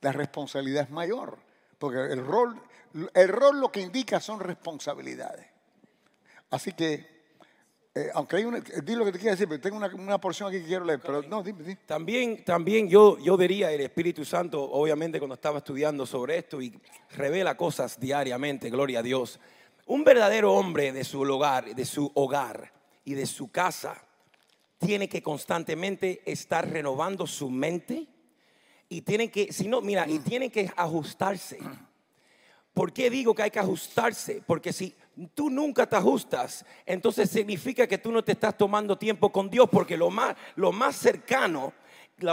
La 0.02 0.12
responsabilidad 0.12 0.84
es 0.84 0.92
mayor, 0.92 1.40
porque 1.80 1.98
el 1.98 2.24
rol, 2.24 2.62
el 3.14 3.30
rol 3.30 3.60
lo 3.60 3.72
que 3.72 3.82
indica 3.82 4.20
son 4.20 4.40
responsabilidades. 4.40 5.48
Así 6.52 6.74
que, 6.74 7.15
eh, 7.98 8.12
aunque 8.14 8.36
hay 8.36 8.44
una, 8.44 8.60
di 8.60 8.94
lo 8.94 9.06
que 9.06 9.14
te 9.14 9.20
quiero 9.20 9.32
decir, 9.32 9.48
pero 9.48 9.62
tengo 9.62 9.78
una, 9.78 9.88
una 9.88 10.20
porción 10.20 10.50
aquí 10.50 10.60
que 10.60 10.68
quiero 10.68 10.84
leer, 10.84 11.00
pero 11.02 11.22
no, 11.22 11.42
dime, 11.42 11.64
dime. 11.64 11.80
También, 11.86 12.44
también 12.44 12.90
yo, 12.90 13.18
yo 13.20 13.38
diría, 13.38 13.72
el 13.72 13.80
Espíritu 13.80 14.26
Santo, 14.26 14.62
obviamente 14.62 15.18
cuando 15.18 15.36
estaba 15.36 15.60
estudiando 15.60 16.06
sobre 16.06 16.38
esto 16.38 16.62
y 16.62 16.78
revela 17.16 17.56
cosas 17.56 17.98
diariamente, 17.98 18.70
gloria 18.70 19.00
a 19.00 19.02
Dios. 19.02 19.40
Un 19.86 20.04
verdadero 20.04 20.54
hombre 20.54 20.92
de 20.92 21.06
su 21.06 21.22
hogar, 21.22 21.74
de 21.74 21.86
su 21.86 22.12
hogar 22.16 22.74
y 23.06 23.14
de 23.14 23.26
su 23.26 23.50
casa 23.50 24.04
tiene 24.78 25.08
que 25.08 25.24
constantemente 25.24 26.22
estar 26.26 26.70
renovando 26.70 27.26
su 27.26 27.50
mente 27.50 28.08
y 28.90 29.04
tiene 29.04 29.32
que, 29.32 29.54
si 29.54 29.70
no, 29.70 29.80
mira, 29.80 30.06
y 30.06 30.20
tiene 30.20 30.52
que 30.52 30.70
ajustarse. 30.76 31.60
¿Por 32.74 32.92
qué 32.92 33.10
digo 33.10 33.34
que 33.34 33.44
hay 33.44 33.52
que 33.52 33.60
ajustarse? 33.60 34.44
Porque 34.46 34.74
si 34.74 34.94
tú 35.34 35.50
nunca 35.50 35.88
te 35.88 35.96
ajustas, 35.96 36.66
entonces 36.86 37.30
significa 37.30 37.88
que 37.88 37.98
tú 37.98 38.12
no 38.12 38.24
te 38.24 38.34
estás 38.34 38.58
tomando 38.58 38.98
tiempo 38.98 39.32
con 39.32 39.50
Dios, 39.50 39.70
porque 39.72 39.98
lo 39.98 40.10
más, 40.10 40.96
cercano, 40.96 41.74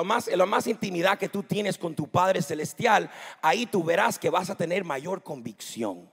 más, 0.04 0.28
la 0.28 0.46
más 0.46 0.66
intimidad 0.66 1.18
que 1.18 1.28
tú 1.28 1.42
tienes 1.42 1.78
con 1.78 1.94
tu 1.94 2.08
Padre 2.08 2.42
Celestial, 2.42 3.10
ahí 3.40 3.66
tú 3.66 3.84
verás 3.84 4.18
que 4.18 4.30
vas 4.30 4.50
a 4.50 4.56
tener 4.56 4.84
mayor 4.84 5.22
convicción. 5.22 6.10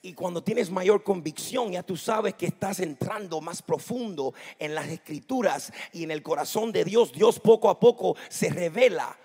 Y 0.00 0.12
cuando 0.12 0.42
tienes 0.42 0.70
mayor 0.70 1.02
convicción, 1.02 1.72
ya 1.72 1.82
tú 1.82 1.96
sabes 1.96 2.34
que 2.34 2.46
estás 2.46 2.78
entrando 2.78 3.40
más 3.40 3.62
profundo 3.62 4.32
en 4.58 4.74
las 4.74 4.86
escrituras 4.86 5.72
y 5.92 6.04
en 6.04 6.12
el 6.12 6.22
corazón 6.22 6.70
de 6.70 6.84
Dios. 6.84 7.12
Dios 7.12 7.40
poco 7.40 7.68
a 7.68 7.80
poco 7.80 8.16
se 8.28 8.48
revela 8.48 9.18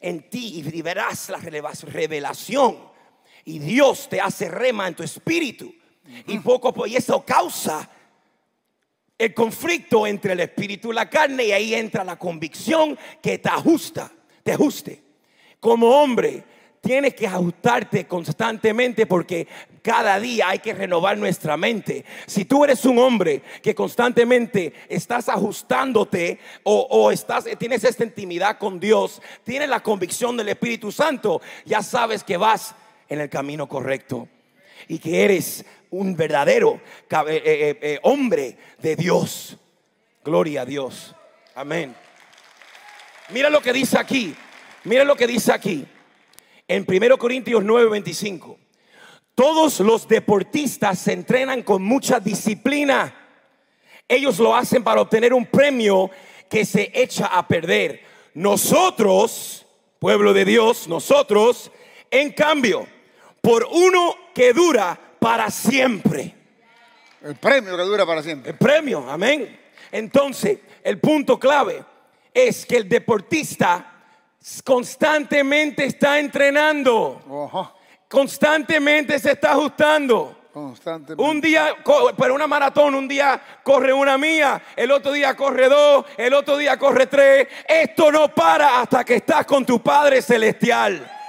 en 0.00 0.28
ti 0.28 0.64
y 0.64 0.82
verás 0.82 1.28
la 1.28 1.38
revelación. 1.38 2.89
Y 3.44 3.58
Dios 3.58 4.08
te 4.08 4.20
hace 4.20 4.48
rema 4.48 4.88
en 4.88 4.94
tu 4.94 5.02
espíritu. 5.02 5.74
Y 6.26 6.38
poco 6.38 6.86
y 6.86 6.96
eso 6.96 7.24
causa 7.24 7.88
el 9.16 9.34
conflicto 9.34 10.06
entre 10.06 10.32
el 10.32 10.40
espíritu 10.40 10.90
y 10.90 10.94
la 10.94 11.08
carne. 11.08 11.44
Y 11.44 11.52
ahí 11.52 11.74
entra 11.74 12.04
la 12.04 12.18
convicción 12.18 12.98
que 13.22 13.38
te 13.38 13.48
ajusta, 13.48 14.10
te 14.42 14.52
ajuste. 14.52 15.02
Como 15.60 15.88
hombre, 15.88 16.44
tienes 16.80 17.14
que 17.14 17.26
ajustarte 17.26 18.06
constantemente 18.06 19.06
porque 19.06 19.46
cada 19.82 20.18
día 20.18 20.48
hay 20.48 20.58
que 20.58 20.74
renovar 20.74 21.18
nuestra 21.18 21.56
mente. 21.56 22.04
Si 22.26 22.44
tú 22.44 22.64
eres 22.64 22.84
un 22.84 22.98
hombre 22.98 23.42
que 23.62 23.74
constantemente 23.74 24.72
estás 24.88 25.28
ajustándote 25.28 26.38
o, 26.64 27.10
estás, 27.10 27.44
tienes 27.58 27.84
esta 27.84 28.04
intimidad 28.04 28.58
con 28.58 28.80
Dios, 28.80 29.20
tienes 29.44 29.68
la 29.68 29.82
convicción 29.82 30.36
del 30.36 30.48
Espíritu 30.48 30.90
Santo, 30.90 31.40
ya 31.64 31.82
sabes 31.82 32.24
que 32.24 32.36
vas 32.36 32.74
en 33.10 33.20
el 33.20 33.28
camino 33.28 33.68
correcto 33.68 34.28
y 34.88 34.98
que 34.98 35.24
eres 35.24 35.66
un 35.90 36.16
verdadero 36.16 36.80
eh, 37.10 37.42
eh, 37.44 37.78
eh, 37.82 37.98
hombre 38.02 38.56
de 38.78 38.96
Dios. 38.96 39.58
Gloria 40.24 40.62
a 40.62 40.64
Dios. 40.64 41.14
Amén. 41.54 41.94
Mira 43.28 43.50
lo 43.50 43.60
que 43.60 43.72
dice 43.72 43.98
aquí. 43.98 44.34
Mira 44.84 45.04
lo 45.04 45.14
que 45.14 45.26
dice 45.26 45.52
aquí 45.52 45.86
en 46.70 46.86
1 46.88 47.18
Corintios 47.18 47.64
9:25. 47.64 48.56
Todos 49.34 49.80
los 49.80 50.06
deportistas 50.06 51.00
se 51.00 51.12
entrenan 51.12 51.62
con 51.62 51.82
mucha 51.82 52.20
disciplina. 52.20 53.14
Ellos 54.06 54.38
lo 54.38 54.54
hacen 54.54 54.84
para 54.84 55.00
obtener 55.00 55.34
un 55.34 55.46
premio 55.46 56.10
que 56.48 56.64
se 56.64 56.90
echa 56.94 57.26
a 57.26 57.46
perder. 57.46 58.02
Nosotros, 58.34 59.66
pueblo 59.98 60.32
de 60.32 60.44
Dios, 60.44 60.86
nosotros, 60.86 61.72
en 62.10 62.32
cambio, 62.32 62.86
por 63.40 63.66
uno 63.70 64.14
que 64.34 64.52
dura 64.52 64.98
para 65.18 65.50
siempre. 65.50 66.34
El 67.22 67.36
premio 67.36 67.76
que 67.76 67.82
dura 67.82 68.06
para 68.06 68.22
siempre. 68.22 68.52
El 68.52 68.58
premio, 68.58 69.08
amén. 69.08 69.58
Entonces, 69.92 70.58
el 70.82 70.98
punto 70.98 71.38
clave 71.38 71.84
es 72.32 72.64
que 72.64 72.76
el 72.76 72.88
deportista 72.88 73.92
constantemente 74.64 75.84
está 75.84 76.18
entrenando. 76.18 77.70
Constantemente 78.08 79.18
se 79.18 79.32
está 79.32 79.52
ajustando. 79.52 80.36
Constantemente. 80.52 81.22
Un 81.22 81.40
día, 81.40 81.76
para 82.16 82.32
una 82.32 82.46
maratón, 82.46 82.94
un 82.94 83.06
día 83.06 83.40
corre 83.62 83.92
una 83.92 84.18
mía, 84.18 84.60
el 84.74 84.90
otro 84.90 85.12
día 85.12 85.36
corre 85.36 85.68
dos, 85.68 86.04
el 86.16 86.34
otro 86.34 86.56
día 86.56 86.76
corre 86.76 87.06
tres. 87.06 87.46
Esto 87.68 88.10
no 88.10 88.34
para 88.34 88.80
hasta 88.80 89.04
que 89.04 89.16
estás 89.16 89.44
con 89.44 89.64
tu 89.64 89.80
Padre 89.80 90.20
Celestial. 90.22 91.19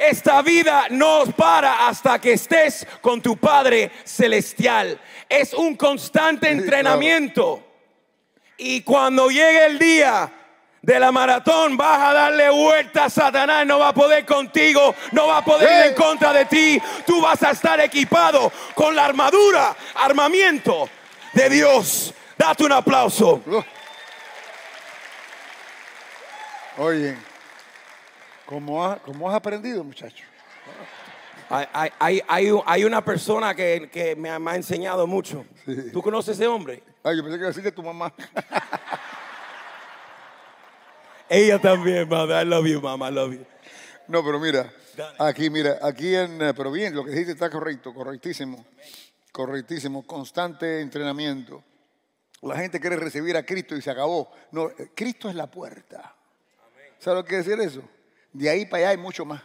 Esta 0.00 0.40
vida 0.40 0.86
no 0.88 1.26
para 1.36 1.86
hasta 1.86 2.18
que 2.18 2.32
estés 2.32 2.86
con 3.02 3.20
tu 3.20 3.36
Padre 3.36 3.90
Celestial. 4.02 4.98
Es 5.28 5.52
un 5.52 5.76
constante 5.76 6.48
entrenamiento. 6.48 7.62
Y 8.56 8.80
cuando 8.80 9.28
llegue 9.28 9.66
el 9.66 9.78
día 9.78 10.32
de 10.80 10.98
la 10.98 11.12
maratón, 11.12 11.76
vas 11.76 12.00
a 12.00 12.14
darle 12.14 12.48
vuelta 12.48 13.04
a 13.04 13.10
Satanás, 13.10 13.66
no 13.66 13.78
va 13.78 13.88
a 13.88 13.94
poder 13.94 14.24
contigo, 14.24 14.94
no 15.12 15.26
va 15.26 15.38
a 15.38 15.44
poder 15.44 15.68
ir 15.68 15.90
en 15.90 15.94
contra 15.94 16.32
de 16.32 16.46
ti. 16.46 16.80
Tú 17.06 17.20
vas 17.20 17.42
a 17.42 17.50
estar 17.50 17.78
equipado 17.80 18.50
con 18.74 18.96
la 18.96 19.04
armadura, 19.04 19.76
armamiento 19.96 20.88
de 21.34 21.50
Dios. 21.50 22.14
Date 22.38 22.64
un 22.64 22.72
aplauso. 22.72 23.42
Oye, 26.78 27.18
¿cómo, 28.50 29.30
has 29.30 29.34
aprendido, 29.34 29.84
muchacho? 29.84 30.24
Hay, 31.48 32.20
hay, 32.28 32.84
una 32.84 33.04
persona 33.04 33.54
que, 33.54 34.16
me, 34.18 34.30
ha, 34.30 34.56
enseñado 34.56 35.06
mucho. 35.06 35.44
¿Tú 35.92 36.02
conoces 36.02 36.36
ese 36.36 36.46
hombre? 36.46 36.82
Ay, 37.02 37.16
yo 37.16 37.22
pensé 37.22 37.38
que 37.38 37.40
iba 37.40 37.46
a 37.46 37.50
decir 37.50 37.62
que 37.62 37.72
tu 37.72 37.82
mamá. 37.82 38.12
Ella 41.28 41.60
también, 41.60 42.08
mamá. 42.08 42.42
I 42.42 42.44
love 42.44 42.66
you, 42.66 42.80
mamá. 42.80 43.08
I 43.08 43.12
love 43.12 43.32
you. 43.32 43.46
No, 44.08 44.24
pero 44.24 44.40
mira, 44.40 44.72
aquí, 45.18 45.48
mira, 45.48 45.78
aquí 45.82 46.14
en, 46.14 46.42
eh, 46.42 46.52
pero 46.54 46.72
bien, 46.72 46.94
lo 46.94 47.04
que 47.04 47.12
dijiste 47.12 47.32
está 47.32 47.48
correcto, 47.48 47.94
correctísimo, 47.94 48.66
correctísimo, 49.30 50.04
constante 50.04 50.80
entrenamiento. 50.80 51.62
La 52.42 52.56
gente 52.56 52.80
quiere 52.80 52.96
recibir 52.96 53.36
a 53.36 53.44
Cristo 53.44 53.76
y 53.76 53.82
se 53.82 53.90
acabó. 53.90 54.32
No, 54.50 54.70
eh, 54.70 54.90
Cristo 54.94 55.28
es 55.28 55.36
la 55.36 55.48
puerta. 55.48 56.14
¿Sabes 56.98 57.18
lo 57.18 57.24
que 57.24 57.28
quiere 57.28 57.44
decir 57.44 57.60
eso? 57.60 57.82
De 58.32 58.48
ahí 58.48 58.66
para 58.66 58.84
allá 58.84 58.90
hay 58.90 58.96
mucho 58.96 59.24
más. 59.24 59.42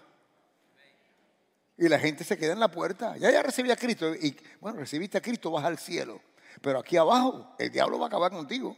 Y 1.78 1.90
la 1.90 2.00
gente 2.00 2.24
se 2.24 2.38
queda 2.38 2.54
en 2.54 2.60
la 2.60 2.70
puerta. 2.70 3.18
Ya 3.18 3.32
ya 3.32 3.42
recibí 3.42 3.72
a 3.72 3.76
Cristo. 3.76 4.16
Y 4.16 4.38
bueno, 4.62 4.80
recibiste 4.80 5.18
a 5.18 5.22
Cristo, 5.22 5.52
vas 5.52 5.66
al 5.66 5.78
cielo. 5.78 6.22
Pero 6.62 6.80
aquí 6.80 6.98
abajo, 6.98 7.56
el 7.60 7.70
diablo 7.70 8.00
va 8.00 8.06
a 8.06 8.08
acabar 8.08 8.32
contigo. 8.32 8.78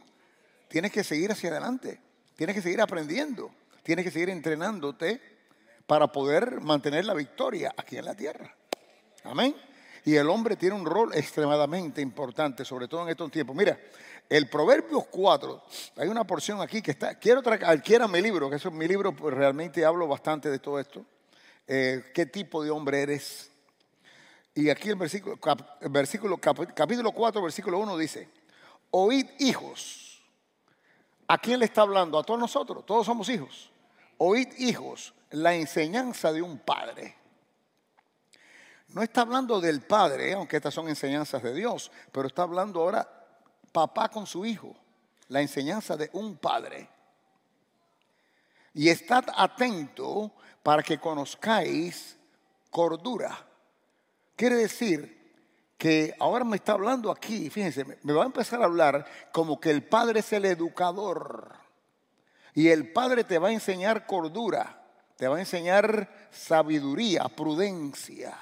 Tienes 0.68 0.90
que 0.90 1.04
seguir 1.04 1.30
hacia 1.30 1.50
adelante. 1.50 2.00
Tienes 2.38 2.54
que 2.54 2.62
seguir 2.62 2.80
aprendiendo, 2.80 3.50
tienes 3.82 4.04
que 4.04 4.12
seguir 4.12 4.30
entrenándote 4.30 5.20
para 5.88 6.06
poder 6.12 6.60
mantener 6.60 7.04
la 7.04 7.12
victoria 7.12 7.74
aquí 7.76 7.96
en 7.96 8.04
la 8.04 8.14
tierra. 8.14 8.54
Amén. 9.24 9.56
Y 10.04 10.14
el 10.14 10.30
hombre 10.30 10.54
tiene 10.54 10.76
un 10.76 10.86
rol 10.86 11.12
extremadamente 11.14 12.00
importante, 12.00 12.64
sobre 12.64 12.86
todo 12.86 13.02
en 13.02 13.08
estos 13.08 13.28
tiempos. 13.32 13.56
Mira, 13.56 13.76
el 14.28 14.48
Proverbios 14.48 15.06
4, 15.06 15.62
hay 15.96 16.08
una 16.08 16.24
porción 16.24 16.60
aquí 16.60 16.82
que 16.82 16.90
está, 16.90 17.14
quiero 17.14 17.42
traer, 17.42 18.08
mi 18.08 18.20
libro, 18.20 18.50
que 18.50 18.56
eso 18.56 18.68
es 18.68 18.74
mi 18.74 18.86
libro, 18.86 19.14
pues 19.14 19.34
realmente 19.34 19.84
hablo 19.84 20.06
bastante 20.06 20.50
de 20.50 20.58
todo 20.58 20.78
esto. 20.78 21.04
Eh, 21.66 22.10
¿Qué 22.14 22.26
tipo 22.26 22.62
de 22.62 22.70
hombre 22.70 23.02
eres? 23.02 23.50
Y 24.54 24.70
aquí 24.70 24.88
el 24.88 24.96
versículo, 24.96 25.38
versículo 25.90 26.38
capítulo 26.38 27.12
4, 27.12 27.42
versículo 27.42 27.78
1 27.78 27.96
dice, 27.96 28.28
oíd 28.90 29.26
hijos 29.38 30.08
¿A 31.30 31.36
quién 31.36 31.58
le 31.58 31.66
está 31.66 31.82
hablando? 31.82 32.18
A 32.18 32.24
todos 32.24 32.40
nosotros, 32.40 32.84
todos 32.86 33.04
somos 33.04 33.28
hijos. 33.28 33.70
Oíd 34.16 34.48
hijos 34.58 35.14
la 35.30 35.54
enseñanza 35.54 36.32
de 36.32 36.40
un 36.40 36.58
padre. 36.58 37.16
No 38.88 39.02
está 39.02 39.20
hablando 39.20 39.60
del 39.60 39.82
padre, 39.82 40.32
aunque 40.32 40.56
estas 40.56 40.72
son 40.72 40.88
enseñanzas 40.88 41.42
de 41.42 41.52
Dios, 41.52 41.92
pero 42.10 42.28
está 42.28 42.42
hablando 42.42 42.80
ahora 42.80 43.17
papá 43.72 44.08
con 44.08 44.26
su 44.26 44.44
hijo, 44.44 44.74
la 45.28 45.40
enseñanza 45.40 45.96
de 45.96 46.10
un 46.12 46.36
padre. 46.36 46.88
Y 48.74 48.88
estad 48.88 49.24
atento 49.36 50.32
para 50.62 50.82
que 50.82 50.98
conozcáis 50.98 52.16
cordura. 52.70 53.46
Quiere 54.36 54.56
decir 54.56 55.16
que 55.76 56.14
ahora 56.18 56.44
me 56.44 56.56
está 56.56 56.72
hablando 56.72 57.10
aquí, 57.10 57.50
fíjense, 57.50 57.84
me 57.84 58.12
va 58.12 58.22
a 58.22 58.26
empezar 58.26 58.60
a 58.62 58.66
hablar 58.66 59.06
como 59.32 59.58
que 59.58 59.70
el 59.70 59.82
padre 59.84 60.20
es 60.20 60.32
el 60.32 60.44
educador. 60.44 61.58
Y 62.58 62.70
el 62.70 62.92
Padre 62.92 63.22
te 63.22 63.38
va 63.38 63.48
a 63.48 63.52
enseñar 63.52 64.04
cordura, 64.04 64.84
te 65.16 65.28
va 65.28 65.36
a 65.36 65.38
enseñar 65.38 66.28
sabiduría, 66.32 67.28
prudencia. 67.28 68.36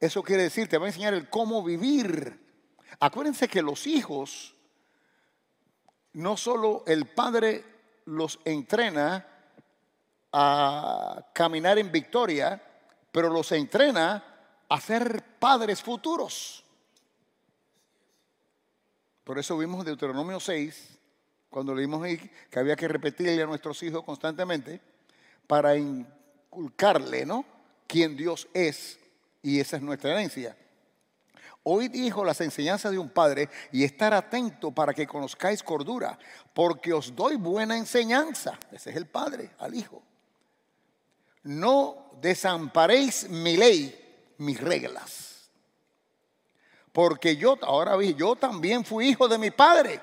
Eso 0.00 0.22
quiere 0.22 0.44
decir, 0.44 0.68
te 0.68 0.78
va 0.78 0.86
a 0.86 0.88
enseñar 0.88 1.12
el 1.12 1.28
cómo 1.28 1.62
vivir. 1.62 2.40
Acuérdense 2.98 3.48
que 3.48 3.62
los 3.62 3.86
hijos, 3.86 4.54
no 6.12 6.36
solo 6.36 6.84
el 6.86 7.06
Padre 7.06 7.64
los 8.06 8.40
entrena 8.44 9.26
a 10.32 11.26
caminar 11.32 11.78
en 11.78 11.92
victoria, 11.92 12.62
pero 13.12 13.28
los 13.30 13.52
entrena 13.52 14.24
a 14.68 14.80
ser 14.80 15.22
padres 15.38 15.82
futuros. 15.82 16.64
Por 19.24 19.38
eso 19.38 19.56
vimos 19.58 19.84
Deuteronomio 19.84 20.40
6, 20.40 20.98
cuando 21.50 21.74
leímos 21.74 22.06
que 22.50 22.58
había 22.58 22.76
que 22.76 22.88
repetirle 22.88 23.42
a 23.42 23.46
nuestros 23.46 23.82
hijos 23.82 24.04
constantemente 24.04 24.80
para 25.46 25.76
inculcarle, 25.76 27.26
¿no? 27.26 27.44
Quién 27.86 28.16
Dios 28.16 28.48
es 28.54 28.98
y 29.42 29.58
esa 29.58 29.76
es 29.76 29.82
nuestra 29.82 30.12
herencia. 30.12 30.56
Hoy 31.62 31.88
dijo 31.88 32.24
las 32.24 32.40
enseñanzas 32.40 32.92
de 32.92 32.98
un 32.98 33.10
padre 33.10 33.48
y 33.70 33.84
estar 33.84 34.14
atento 34.14 34.70
para 34.70 34.94
que 34.94 35.06
conozcáis 35.06 35.62
cordura, 35.62 36.18
porque 36.54 36.92
os 36.92 37.14
doy 37.14 37.36
buena 37.36 37.76
enseñanza. 37.76 38.58
Ese 38.72 38.90
es 38.90 38.96
el 38.96 39.06
padre 39.06 39.50
al 39.58 39.74
hijo. 39.74 40.02
No 41.42 42.12
desamparéis 42.20 43.28
mi 43.28 43.56
ley, 43.56 44.34
mis 44.38 44.58
reglas. 44.58 45.50
Porque 46.92 47.36
yo, 47.36 47.58
ahora 47.62 47.96
vi, 47.96 48.14
yo 48.14 48.36
también 48.36 48.84
fui 48.84 49.08
hijo 49.08 49.28
de 49.28 49.38
mi 49.38 49.50
padre. 49.50 50.00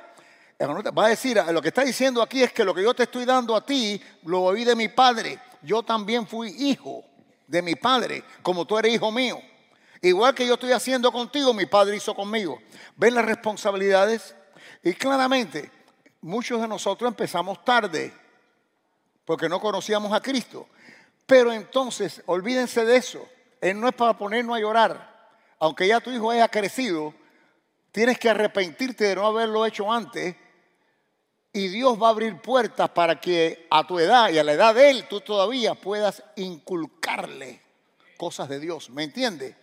Va 0.60 1.06
a 1.06 1.10
decir, 1.10 1.42
lo 1.52 1.62
que 1.62 1.68
está 1.70 1.84
diciendo 1.84 2.22
aquí 2.22 2.44
es 2.44 2.54
que 2.54 2.64
lo 2.64 2.74
que 2.74 2.84
yo 2.84 2.94
te 2.94 3.04
estoy 3.04 3.26
dando 3.26 3.56
a 3.56 3.66
ti, 3.66 4.02
lo 4.24 4.44
oí 4.44 4.64
de 4.64 4.76
mi 4.76 4.90
padre. 4.90 5.40
Yo 5.62 5.84
también 5.84 6.28
fui 6.28 6.50
hijo 6.50 7.04
de 7.48 7.62
mi 7.62 7.76
padre, 7.76 8.24
como 8.42 8.66
tú 8.66 8.78
eres 8.78 8.94
hijo 8.94 9.12
mío. 9.12 9.40
Igual 10.02 10.36
que 10.36 10.46
yo 10.46 10.56
estoy 10.56 10.72
haciendo 10.72 11.12
contigo, 11.12 11.54
mi 11.54 11.66
padre 11.66 11.98
hizo 11.98 12.14
conmigo. 12.14 12.60
¿Ven 12.96 13.16
las 13.16 13.26
responsabilidades? 13.26 14.36
Y 14.84 14.94
claramente, 14.94 15.72
muchos 16.22 16.62
de 16.62 16.68
nosotros 16.68 17.10
empezamos 17.10 17.64
tarde, 17.66 18.14
porque 19.26 19.50
no 19.50 19.60
conocíamos 19.60 20.14
a 20.14 20.22
Cristo. 20.22 20.68
Pero 21.26 21.52
entonces, 21.52 22.22
olvídense 22.26 22.86
de 22.86 22.96
eso. 22.96 23.28
Él 23.60 23.80
no 23.80 23.88
es 23.88 23.96
para 23.96 24.18
ponernos 24.18 24.56
a 24.56 24.60
llorar. 24.60 25.18
Aunque 25.60 25.88
ya 25.88 26.00
tu 26.00 26.12
hijo 26.12 26.32
haya 26.32 26.48
crecido, 26.48 27.14
tienes 27.92 28.20
que 28.20 28.30
arrepentirte 28.30 29.06
de 29.06 29.16
no 29.16 29.26
haberlo 29.26 29.66
hecho 29.66 29.92
antes. 29.92 30.36
Y 31.52 31.70
Dios 31.70 32.02
va 32.02 32.08
a 32.08 32.12
abrir 32.12 32.40
puertas 32.40 32.90
para 32.90 33.20
que 33.20 33.68
a 33.72 33.86
tu 33.86 34.00
edad 34.00 34.30
y 34.30 34.38
a 34.38 34.44
la 34.44 34.54
edad 34.54 34.76
de 34.76 34.92
Él 34.92 35.08
tú 35.10 35.22
todavía 35.22 35.74
puedas 35.74 36.24
inculcarle 36.36 37.62
cosas 38.16 38.48
de 38.48 38.60
Dios. 38.60 38.90
¿Me 38.92 39.04
entiendes? 39.04 39.56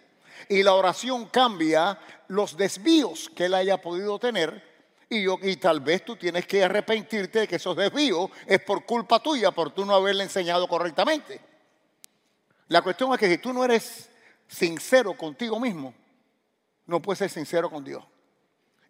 Y 0.48 0.62
la 0.62 0.74
oración 0.74 1.26
cambia 1.26 1.98
los 2.28 2.56
desvíos 2.56 3.30
que 3.34 3.46
Él 3.46 3.54
haya 3.54 3.80
podido 3.80 4.18
tener. 4.18 4.74
Y, 5.08 5.22
yo, 5.22 5.38
y 5.42 5.56
tal 5.56 5.80
vez 5.80 6.04
tú 6.04 6.16
tienes 6.16 6.46
que 6.46 6.64
arrepentirte 6.64 7.40
de 7.40 7.48
que 7.48 7.56
esos 7.56 7.76
desvíos 7.76 8.30
es 8.46 8.60
por 8.60 8.84
culpa 8.84 9.20
tuya, 9.20 9.50
por 9.50 9.70
tú 9.72 9.84
no 9.84 9.94
haberle 9.94 10.24
enseñado 10.24 10.66
correctamente. 10.66 11.40
La 12.68 12.82
cuestión 12.82 13.12
es 13.12 13.18
que 13.18 13.28
si 13.28 13.38
tú 13.38 13.52
no 13.52 13.64
eres 13.64 14.08
sincero 14.48 15.16
contigo 15.16 15.60
mismo, 15.60 15.94
no 16.86 17.00
puedes 17.00 17.18
ser 17.18 17.30
sincero 17.30 17.70
con 17.70 17.84
Dios. 17.84 18.04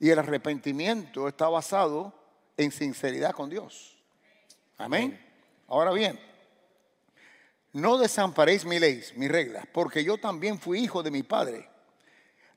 Y 0.01 0.11
el 0.11 0.19
arrepentimiento 0.19 1.29
está 1.29 1.49
basado 1.49 2.13
en 2.57 2.71
sinceridad 2.71 3.33
con 3.33 3.51
Dios. 3.51 3.97
Amén. 4.77 5.21
Ahora 5.69 5.93
bien, 5.93 6.19
no 7.75 7.99
desamparéis 7.99 8.65
mi 8.65 8.79
ley, 8.79 9.03
mis 9.17 9.31
reglas, 9.31 9.67
porque 9.73 10.05
yo 10.05 10.17
también 10.17 10.59
fui 10.59 10.79
hijo 10.79 11.03
de 11.03 11.11
mi 11.11 11.25
padre, 11.25 11.69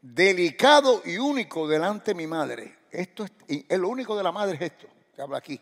delicado 0.01 1.01
y 1.05 1.17
único 1.17 1.67
delante 1.67 2.11
de 2.11 2.15
mi 2.15 2.27
madre. 2.27 2.77
Esto 2.91 3.25
es, 3.25 3.31
lo 3.77 3.89
único 3.89 4.15
de 4.15 4.23
la 4.23 4.31
madre 4.31 4.55
es 4.55 4.61
esto 4.71 4.87
que 5.15 5.21
habla 5.21 5.39
aquí, 5.39 5.59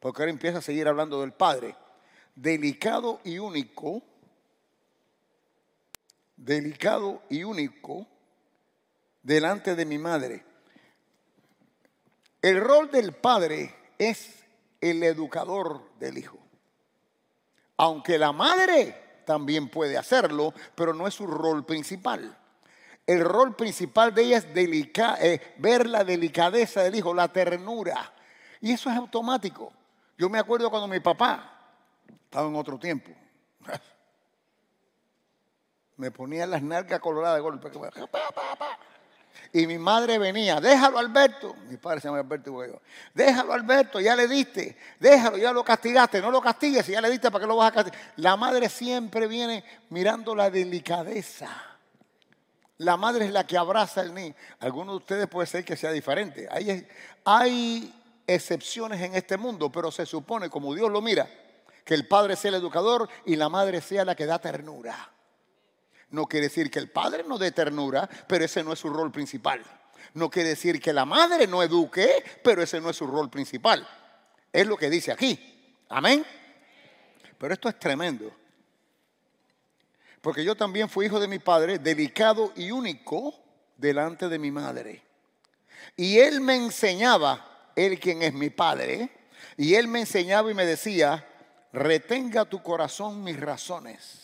porque 0.00 0.22
ahora 0.22 0.30
empieza 0.30 0.58
a 0.58 0.62
seguir 0.62 0.88
hablando 0.88 1.20
del 1.20 1.32
padre. 1.32 1.76
Delicado 2.34 3.20
y 3.24 3.38
único 3.38 4.02
delicado 6.36 7.22
y 7.28 7.44
único 7.44 8.06
delante 9.22 9.76
de 9.76 9.84
mi 9.84 9.98
madre. 9.98 10.44
El 12.40 12.60
rol 12.60 12.90
del 12.90 13.12
padre 13.12 13.74
es 13.98 14.44
el 14.80 15.02
educador 15.02 15.90
del 15.98 16.18
hijo. 16.18 16.43
Aunque 17.76 18.18
la 18.18 18.32
madre 18.32 19.22
también 19.24 19.68
puede 19.68 19.98
hacerlo, 19.98 20.54
pero 20.74 20.94
no 20.94 21.06
es 21.06 21.14
su 21.14 21.26
rol 21.26 21.64
principal. 21.64 22.36
El 23.06 23.24
rol 23.24 23.54
principal 23.54 24.14
de 24.14 24.22
ella 24.22 24.38
es 24.38 24.46
eh, 25.20 25.54
ver 25.58 25.86
la 25.86 26.04
delicadeza 26.04 26.82
del 26.82 26.94
hijo, 26.94 27.12
la 27.12 27.28
ternura. 27.28 28.12
Y 28.60 28.72
eso 28.72 28.90
es 28.90 28.96
automático. 28.96 29.72
Yo 30.16 30.30
me 30.30 30.38
acuerdo 30.38 30.70
cuando 30.70 30.88
mi 30.88 31.00
papá 31.00 31.52
estaba 32.24 32.48
en 32.48 32.56
otro 32.56 32.78
tiempo. 32.78 33.10
me 35.96 36.10
ponía 36.10 36.46
las 36.46 36.62
nalgas 36.62 37.00
coloradas 37.00 37.36
de 37.36 37.42
golpe. 37.42 37.70
Y 39.54 39.68
mi 39.68 39.78
madre 39.78 40.18
venía, 40.18 40.60
déjalo 40.60 40.98
Alberto, 40.98 41.54
mi 41.68 41.76
padre 41.76 42.00
se 42.00 42.08
llama 42.08 42.18
Alberto 42.18 42.60
déjalo 43.14 43.52
Alberto, 43.52 44.00
ya 44.00 44.16
le 44.16 44.26
diste, 44.26 44.76
déjalo, 44.98 45.38
ya 45.38 45.52
lo 45.52 45.62
castigaste, 45.62 46.20
no 46.20 46.32
lo 46.32 46.40
castigues, 46.40 46.84
ya 46.88 47.00
le 47.00 47.08
diste, 47.08 47.30
¿para 47.30 47.44
qué 47.44 47.46
lo 47.46 47.54
vas 47.54 47.68
a 47.68 47.72
castigar? 47.72 48.00
La 48.16 48.36
madre 48.36 48.68
siempre 48.68 49.28
viene 49.28 49.62
mirando 49.90 50.34
la 50.34 50.50
delicadeza. 50.50 51.48
La 52.78 52.96
madre 52.96 53.26
es 53.26 53.30
la 53.30 53.46
que 53.46 53.56
abraza 53.56 54.00
al 54.00 54.12
niño. 54.12 54.34
Algunos 54.58 54.94
de 54.94 54.96
ustedes 54.96 55.28
puede 55.28 55.46
ser 55.46 55.64
que 55.64 55.76
sea 55.76 55.92
diferente. 55.92 56.48
Hay 57.24 57.94
excepciones 58.26 59.00
en 59.02 59.14
este 59.14 59.36
mundo, 59.36 59.70
pero 59.70 59.92
se 59.92 60.04
supone, 60.04 60.50
como 60.50 60.74
Dios 60.74 60.90
lo 60.90 61.00
mira, 61.00 61.28
que 61.84 61.94
el 61.94 62.08
padre 62.08 62.34
sea 62.34 62.48
el 62.48 62.56
educador 62.56 63.08
y 63.24 63.36
la 63.36 63.48
madre 63.48 63.80
sea 63.80 64.04
la 64.04 64.16
que 64.16 64.26
da 64.26 64.40
ternura. 64.40 65.13
No 66.14 66.26
quiere 66.26 66.46
decir 66.46 66.70
que 66.70 66.78
el 66.78 66.90
padre 66.90 67.24
no 67.26 67.38
dé 67.38 67.50
ternura, 67.50 68.08
pero 68.28 68.44
ese 68.44 68.62
no 68.62 68.72
es 68.72 68.78
su 68.78 68.88
rol 68.88 69.10
principal. 69.10 69.60
No 70.14 70.30
quiere 70.30 70.50
decir 70.50 70.80
que 70.80 70.92
la 70.92 71.04
madre 71.04 71.48
no 71.48 71.60
eduque, 71.60 72.22
pero 72.44 72.62
ese 72.62 72.80
no 72.80 72.88
es 72.88 72.96
su 72.96 73.04
rol 73.04 73.28
principal. 73.28 73.84
Es 74.52 74.64
lo 74.64 74.76
que 74.76 74.88
dice 74.88 75.10
aquí. 75.10 75.82
Amén. 75.88 76.24
Pero 77.36 77.52
esto 77.52 77.68
es 77.68 77.80
tremendo. 77.80 78.32
Porque 80.20 80.44
yo 80.44 80.54
también 80.54 80.88
fui 80.88 81.06
hijo 81.06 81.18
de 81.18 81.26
mi 81.26 81.40
padre, 81.40 81.80
delicado 81.80 82.52
y 82.54 82.70
único 82.70 83.34
delante 83.76 84.28
de 84.28 84.38
mi 84.38 84.52
madre. 84.52 85.02
Y 85.96 86.18
él 86.20 86.40
me 86.40 86.54
enseñaba, 86.54 87.72
él 87.74 87.98
quien 87.98 88.22
es 88.22 88.32
mi 88.32 88.50
padre, 88.50 89.10
y 89.56 89.74
él 89.74 89.88
me 89.88 89.98
enseñaba 89.98 90.48
y 90.48 90.54
me 90.54 90.64
decía, 90.64 91.26
retenga 91.72 92.44
tu 92.44 92.62
corazón 92.62 93.24
mis 93.24 93.40
razones 93.40 94.23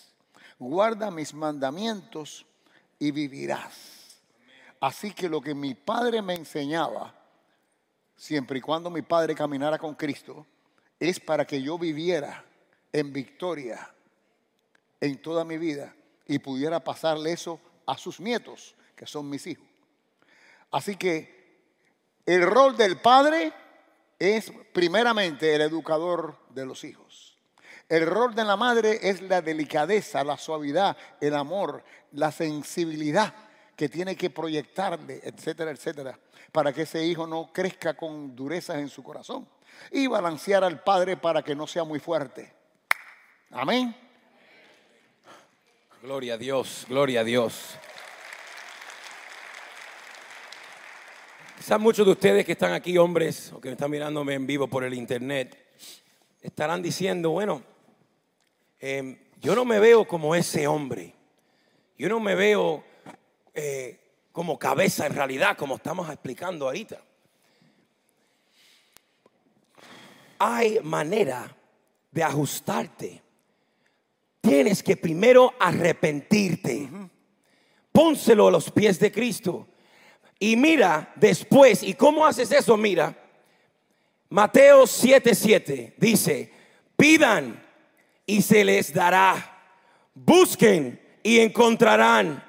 guarda 0.61 1.11
mis 1.11 1.35
mandamientos 1.35 2.47
y 2.99 3.11
vivirás. 3.11 4.21
Así 4.79 5.13
que 5.13 5.29
lo 5.29 5.41
que 5.41 5.55
mi 5.55 5.75
padre 5.75 6.23
me 6.23 6.35
enseñaba, 6.35 7.15
siempre 8.17 8.59
y 8.59 8.63
cuando 8.63 8.91
mi 8.91 9.03
padre 9.03 9.35
caminara 9.35 9.79
con 9.79 9.95
Cristo, 9.95 10.47
es 10.99 11.19
para 11.19 11.47
que 11.47 11.61
yo 11.61 11.79
viviera 11.79 12.45
en 12.93 13.13
victoria 13.13 13.93
en 15.01 15.21
toda 15.21 15.45
mi 15.45 15.57
vida 15.57 15.95
y 16.27 16.39
pudiera 16.39 16.79
pasarle 16.85 17.33
eso 17.33 17.59
a 17.87 17.97
sus 17.97 18.21
nietos, 18.21 18.75
que 18.95 19.07
son 19.07 19.29
mis 19.29 19.47
hijos. 19.47 19.67
Así 20.71 20.97
que 20.97 21.41
el 22.27 22.43
rol 22.43 22.77
del 22.77 23.01
padre 23.01 23.53
es 24.19 24.53
primeramente 24.73 25.55
el 25.55 25.63
educador 25.63 26.39
de 26.51 26.67
los 26.67 26.85
hijos. 26.85 27.30
El 27.89 28.07
rol 28.07 28.35
de 28.35 28.45
la 28.45 28.57
madre 28.57 28.99
es 29.03 29.21
la 29.23 29.43
delicadeza, 29.43 30.23
la 30.23 30.37
suavidad, 30.37 30.97
el 31.21 31.35
amor, 31.35 31.83
la 32.13 32.31
sensibilidad 32.31 33.35
que 33.77 33.89
tiene 33.89 34.15
que 34.15 34.31
proyectarle, 34.31 35.21
etcétera, 35.25 35.71
etcétera, 35.71 36.19
para 36.53 36.73
que 36.73 36.83
ese 36.83 37.05
hijo 37.05 37.27
no 37.27 37.51
crezca 37.53 37.95
con 37.95 38.37
durezas 38.37 38.77
en 38.77 38.89
su 38.89 39.03
corazón. 39.03 39.49
Y 39.91 40.07
balancear 40.07 40.63
al 40.63 40.83
padre 40.83 41.17
para 41.17 41.43
que 41.43 41.55
no 41.55 41.67
sea 41.67 41.85
muy 41.85 41.99
fuerte. 41.99 42.53
Amén. 43.51 43.97
Gloria 46.03 46.35
a 46.35 46.39
Dios, 46.39 46.87
gloria 46.89 47.21
a 47.21 47.25
Dios. 47.25 47.77
Quizás 51.57 51.79
muchos 51.81 52.07
de 52.07 52.13
ustedes 52.13 52.47
que 52.47 52.53
están 52.53 52.73
aquí, 52.73 52.97
hombres, 52.97 53.53
o 53.53 53.61
que 53.61 53.71
están 53.73 53.91
mirándome 53.91 54.35
en 54.35 54.47
vivo 54.47 54.67
por 54.67 54.83
el 54.83 54.95
internet, 54.95 55.70
estarán 56.43 56.83
diciendo, 56.83 57.31
bueno, 57.31 57.63
Em, 58.81 59.19
yo 59.39 59.55
no 59.55 59.67
me 59.67 59.79
veo 59.79 60.09
como 60.09 60.35
ese 60.35 60.67
hombre. 60.67 61.15
Yo 61.99 62.09
no 62.09 62.19
me 62.19 62.35
veo 62.35 62.83
eh, 63.53 64.01
como 64.33 64.59
cabeza 64.59 65.07
en 65.07 65.15
realidad, 65.15 65.57
como 65.57 65.77
estamos 65.77 66.09
explicando 66.09 66.65
ahorita. 66.67 66.99
Hay 70.39 70.81
manera 70.83 71.55
de 72.11 72.25
ajustarte, 72.25 73.23
tienes 74.41 74.83
que 74.83 74.97
primero 74.97 75.53
arrepentirte. 75.61 76.89
Pónselo 77.93 78.49
a 78.49 78.51
los 78.51 78.71
pies 78.71 78.99
de 78.99 79.13
Cristo. 79.13 79.69
Y 80.39 80.57
mira 80.57 81.13
después, 81.17 81.83
¿y 81.83 81.93
cómo 81.93 82.25
haces 82.25 82.51
eso? 82.51 82.79
Mira, 82.79 83.20
Mateo 84.31 84.85
7:7 84.85 85.95
dice, 85.97 86.53
pidan 86.97 87.61
y 88.25 88.43
se 88.43 88.65
les 88.65 88.95
dará. 88.95 89.59
Busquen 90.15 91.01
y 91.23 91.41
encontrarán. 91.41 92.43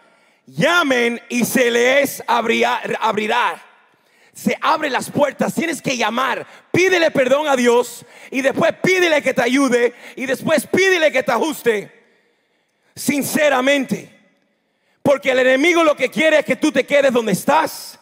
Llamen 0.45 1.19
y 1.27 1.43
se 1.43 1.71
les 1.71 2.23
abrirá. 2.27 3.63
Se 4.33 4.57
abren 4.61 4.93
las 4.93 5.09
puertas, 5.09 5.55
tienes 5.55 5.81
que 5.81 5.97
llamar. 5.97 6.45
Pídele 6.71 7.09
perdón 7.09 7.47
a 7.47 7.55
Dios 7.55 8.05
y 8.29 8.41
después 8.41 8.73
pídele 8.83 9.21
que 9.23 9.33
te 9.33 9.41
ayude 9.41 9.93
y 10.15 10.27
después 10.27 10.67
pídele 10.67 11.11
que 11.11 11.23
te 11.23 11.31
ajuste. 11.31 11.91
Sinceramente. 12.95 14.19
Porque 15.01 15.31
el 15.31 15.39
enemigo 15.39 15.83
lo 15.83 15.95
que 15.95 16.09
quiere 16.09 16.39
es 16.39 16.45
que 16.45 16.55
tú 16.55 16.71
te 16.71 16.85
quedes 16.85 17.11
donde 17.11 17.31
estás. 17.31 17.97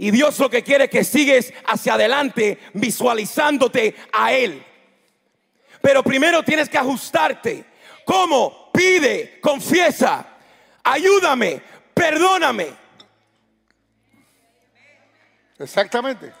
Y 0.00 0.10
Dios 0.12 0.38
lo 0.38 0.48
que 0.48 0.62
quiere 0.62 0.84
es 0.84 0.90
que 0.90 1.04
sigues 1.04 1.52
hacia 1.66 1.92
adelante 1.92 2.58
visualizándote 2.72 3.94
a 4.10 4.32
Él. 4.32 4.64
Pero 5.82 6.02
primero 6.02 6.42
tienes 6.42 6.70
que 6.70 6.78
ajustarte. 6.78 7.66
¿Cómo? 8.06 8.70
Pide, 8.72 9.38
confiesa, 9.42 10.26
ayúdame, 10.82 11.60
perdóname. 11.92 12.68
Exactamente. 15.58 16.32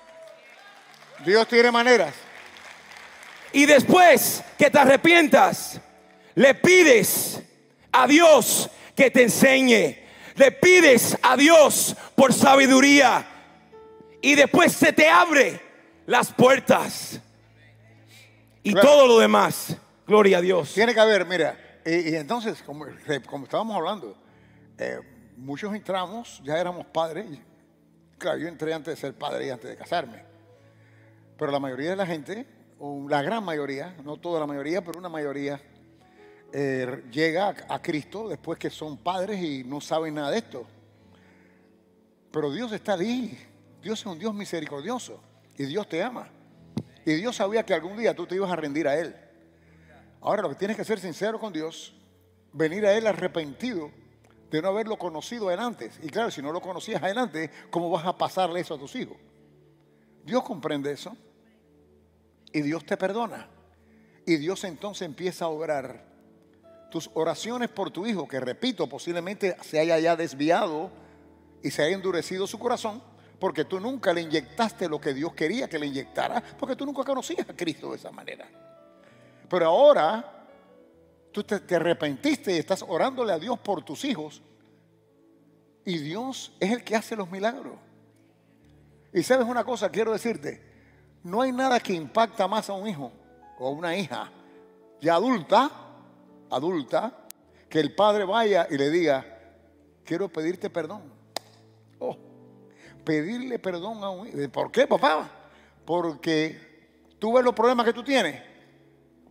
Dios 1.26 1.46
tiene 1.46 1.70
maneras. 1.70 2.14
Y 3.52 3.66
después 3.66 4.42
que 4.56 4.70
te 4.70 4.78
arrepientas, 4.78 5.78
le 6.34 6.54
pides 6.54 7.42
a 7.92 8.06
Dios 8.06 8.70
que 8.96 9.10
te 9.10 9.24
enseñe. 9.24 9.98
Le 10.36 10.50
pides 10.50 11.18
a 11.20 11.36
Dios 11.36 11.94
por 12.14 12.32
sabiduría. 12.32 13.29
Y 14.22 14.34
después 14.34 14.72
se 14.72 14.92
te 14.92 15.08
abre 15.08 15.60
las 16.06 16.32
puertas. 16.32 17.20
Y 18.62 18.74
todo 18.74 19.06
lo 19.06 19.18
demás, 19.18 19.76
gloria 20.06 20.38
a 20.38 20.40
Dios. 20.40 20.74
Tiene 20.74 20.92
que 20.92 21.00
haber, 21.00 21.24
mira, 21.24 21.80
y, 21.84 22.14
entonces, 22.14 22.62
como, 22.62 22.86
como, 23.26 23.44
estábamos 23.44 23.76
hablando, 23.76 24.16
eh, 24.76 25.00
muchos 25.36 25.74
entramos, 25.74 26.42
ya 26.44 26.58
éramos 26.58 26.86
padres. 26.86 27.26
Claro, 28.18 28.38
yo 28.38 28.48
entré 28.48 28.74
antes 28.74 28.94
de 28.94 29.00
ser 29.00 29.14
padre 29.14 29.46
y 29.46 29.50
antes 29.50 29.70
de 29.70 29.76
casarme. 29.76 30.22
Pero 31.38 31.50
la 31.50 31.58
mayoría 31.58 31.90
de 31.90 31.96
la 31.96 32.06
gente, 32.06 32.46
o 32.78 33.06
la 33.08 33.22
gran 33.22 33.42
mayoría, 33.42 33.96
no 34.04 34.18
toda 34.18 34.40
la 34.40 34.46
mayoría, 34.46 34.84
pero 34.84 34.98
una 34.98 35.08
mayoría, 35.08 35.58
eh, 36.52 37.04
llega 37.10 37.54
a 37.68 37.80
Cristo 37.80 38.28
después 38.28 38.58
que 38.58 38.68
son 38.68 38.98
padres 38.98 39.40
y 39.42 39.64
no 39.64 39.80
saben 39.80 40.14
nada 40.14 40.30
de 40.32 40.38
esto. 40.38 40.66
Pero 42.30 42.52
Dios 42.52 42.72
está 42.72 42.94
ahí. 42.94 43.38
Dios 43.82 44.00
es 44.00 44.06
un 44.06 44.18
Dios 44.18 44.34
misericordioso 44.34 45.20
y 45.56 45.64
Dios 45.64 45.88
te 45.88 46.02
ama. 46.02 46.28
Y 47.04 47.14
Dios 47.14 47.36
sabía 47.36 47.64
que 47.64 47.74
algún 47.74 47.96
día 47.96 48.14
tú 48.14 48.26
te 48.26 48.34
ibas 48.34 48.50
a 48.50 48.56
rendir 48.56 48.86
a 48.86 48.98
Él. 48.98 49.14
Ahora 50.20 50.42
lo 50.42 50.50
que 50.50 50.54
tienes 50.54 50.76
que 50.76 50.84
ser 50.84 51.00
sincero 51.00 51.38
con 51.38 51.52
Dios, 51.52 51.94
venir 52.52 52.84
a 52.84 52.92
Él 52.92 53.06
arrepentido 53.06 53.90
de 54.50 54.60
no 54.60 54.68
haberlo 54.68 54.98
conocido 54.98 55.48
antes. 55.48 55.98
Y 56.02 56.08
claro, 56.08 56.30
si 56.30 56.42
no 56.42 56.52
lo 56.52 56.60
conocías 56.60 57.02
adelante, 57.02 57.50
¿cómo 57.70 57.90
vas 57.90 58.04
a 58.06 58.16
pasarle 58.16 58.60
eso 58.60 58.74
a 58.74 58.78
tus 58.78 58.94
hijos? 58.96 59.16
Dios 60.24 60.42
comprende 60.42 60.92
eso. 60.92 61.16
Y 62.52 62.60
Dios 62.62 62.84
te 62.84 62.96
perdona. 62.96 63.48
Y 64.26 64.36
Dios 64.36 64.64
entonces 64.64 65.02
empieza 65.02 65.46
a 65.46 65.48
obrar. 65.48 66.10
Tus 66.90 67.08
oraciones 67.14 67.68
por 67.68 67.92
tu 67.92 68.04
hijo, 68.04 68.26
que 68.26 68.40
repito, 68.40 68.88
posiblemente 68.88 69.56
se 69.62 69.78
haya 69.78 69.98
ya 70.00 70.16
desviado 70.16 70.90
y 71.62 71.70
se 71.70 71.84
haya 71.84 71.94
endurecido 71.94 72.48
su 72.48 72.58
corazón, 72.58 73.00
porque 73.40 73.64
tú 73.64 73.80
nunca 73.80 74.12
le 74.12 74.20
inyectaste 74.20 74.86
lo 74.88 75.00
que 75.00 75.14
Dios 75.14 75.32
quería 75.32 75.66
que 75.66 75.78
le 75.78 75.86
inyectara, 75.86 76.42
porque 76.58 76.76
tú 76.76 76.84
nunca 76.84 77.02
conocías 77.02 77.48
a 77.48 77.56
Cristo 77.56 77.90
de 77.90 77.96
esa 77.96 78.10
manera. 78.12 78.46
Pero 79.48 79.66
ahora 79.66 80.46
tú 81.32 81.42
te, 81.42 81.58
te, 81.60 81.74
arrepentiste 81.74 82.54
y 82.54 82.58
estás 82.58 82.84
orándole 82.86 83.32
a 83.32 83.38
Dios 83.38 83.58
por 83.58 83.82
tus 83.82 84.04
hijos. 84.04 84.42
Y 85.86 85.98
Dios 85.98 86.52
es 86.60 86.70
el 86.70 86.84
que 86.84 86.94
hace 86.94 87.16
los 87.16 87.30
milagros. 87.30 87.72
Y 89.12 89.22
sabes 89.22 89.46
una 89.46 89.64
cosa, 89.64 89.88
quiero 89.90 90.12
decirte, 90.12 90.62
no 91.24 91.40
hay 91.40 91.50
nada 91.50 91.80
que 91.80 91.94
impacta 91.94 92.46
más 92.46 92.68
a 92.68 92.74
un 92.74 92.86
hijo 92.86 93.10
o 93.58 93.68
a 93.68 93.70
una 93.70 93.96
hija 93.96 94.30
ya 95.00 95.14
adulta, 95.14 95.70
adulta, 96.50 97.26
que 97.70 97.80
el 97.80 97.94
padre 97.94 98.24
vaya 98.24 98.66
y 98.70 98.76
le 98.76 98.90
diga, 98.90 99.24
quiero 100.04 100.28
pedirte 100.28 100.68
perdón. 100.68 101.02
Oh 101.98 102.29
pedirle 103.04 103.58
perdón 103.58 104.02
a 104.04 104.10
un. 104.10 104.50
¿Por 104.50 104.70
qué, 104.70 104.86
papá? 104.86 105.30
Porque 105.84 106.70
tú 107.18 107.32
ves 107.32 107.44
los 107.44 107.54
problemas 107.54 107.86
que 107.86 107.92
tú 107.92 108.02
tienes. 108.02 108.42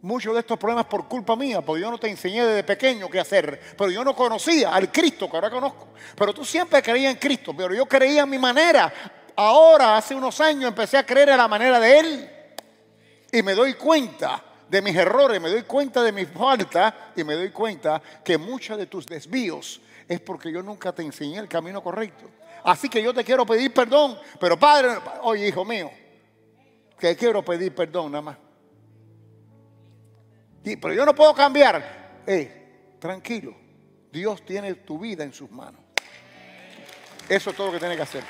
Muchos 0.01 0.33
de 0.33 0.39
estos 0.39 0.57
problemas 0.57 0.85
por 0.85 1.07
culpa 1.09 1.35
mía, 1.35 1.59
porque 1.61 1.81
yo 1.81 1.91
no 1.91 1.97
te 1.97 2.09
enseñé 2.09 2.45
desde 2.45 2.63
pequeño 2.63 3.09
qué 3.09 3.19
hacer, 3.19 3.59
pero 3.77 3.91
yo 3.91 4.03
no 4.03 4.15
conocía 4.15 4.73
al 4.73 4.89
Cristo 4.91 5.29
que 5.29 5.35
ahora 5.35 5.49
conozco. 5.49 5.89
Pero 6.15 6.33
tú 6.33 6.45
siempre 6.45 6.81
creías 6.81 7.11
en 7.11 7.19
Cristo, 7.19 7.53
pero 7.55 7.73
yo 7.73 7.85
creía 7.85 8.21
en 8.21 8.29
mi 8.29 8.39
manera. 8.39 8.93
Ahora, 9.35 9.97
hace 9.97 10.15
unos 10.15 10.39
años, 10.39 10.69
empecé 10.69 10.97
a 10.97 11.05
creer 11.05 11.29
en 11.29 11.37
la 11.37 11.47
manera 11.49 11.79
de 11.79 11.99
Él. 11.99 12.29
Y 13.31 13.43
me 13.43 13.53
doy 13.53 13.73
cuenta 13.73 14.43
de 14.69 14.81
mis 14.81 14.95
errores, 14.95 15.41
me 15.41 15.49
doy 15.49 15.63
cuenta 15.63 16.01
de 16.01 16.11
mis 16.11 16.29
faltas 16.29 16.93
y 17.15 17.23
me 17.23 17.33
doy 17.33 17.49
cuenta 17.49 18.01
que 18.23 18.37
muchos 18.37 18.77
de 18.77 18.85
tus 18.85 19.05
desvíos 19.05 19.81
es 20.07 20.19
porque 20.19 20.51
yo 20.51 20.63
nunca 20.63 20.91
te 20.91 21.01
enseñé 21.01 21.39
el 21.39 21.47
camino 21.47 21.81
correcto. 21.83 22.29
Así 22.63 22.89
que 22.89 23.01
yo 23.01 23.13
te 23.13 23.23
quiero 23.23 23.45
pedir 23.45 23.73
perdón. 23.73 24.17
Pero 24.39 24.57
padre, 24.57 24.97
oye 25.21 25.47
hijo 25.47 25.65
mío, 25.65 25.91
que 26.97 27.15
quiero 27.15 27.43
pedir 27.43 27.73
perdón 27.73 28.11
nada 28.11 28.21
más. 28.21 28.37
pero 30.63 30.93
yo 30.93 31.05
no 31.05 31.15
puedo 31.15 31.33
cambiar. 31.33 32.23
tranquilo, 32.99 33.55
Dios 34.11 34.43
tiene 34.45 34.75
tu 34.75 34.99
vida 34.99 35.23
en 35.23 35.33
sus 35.33 35.49
manos. 35.49 35.81
Eso 37.27 37.51
es 37.51 37.55
todo 37.55 37.67
lo 37.67 37.73
que 37.73 37.79
tiene 37.79 37.95
que 37.95 38.01
hacer. 38.01 38.23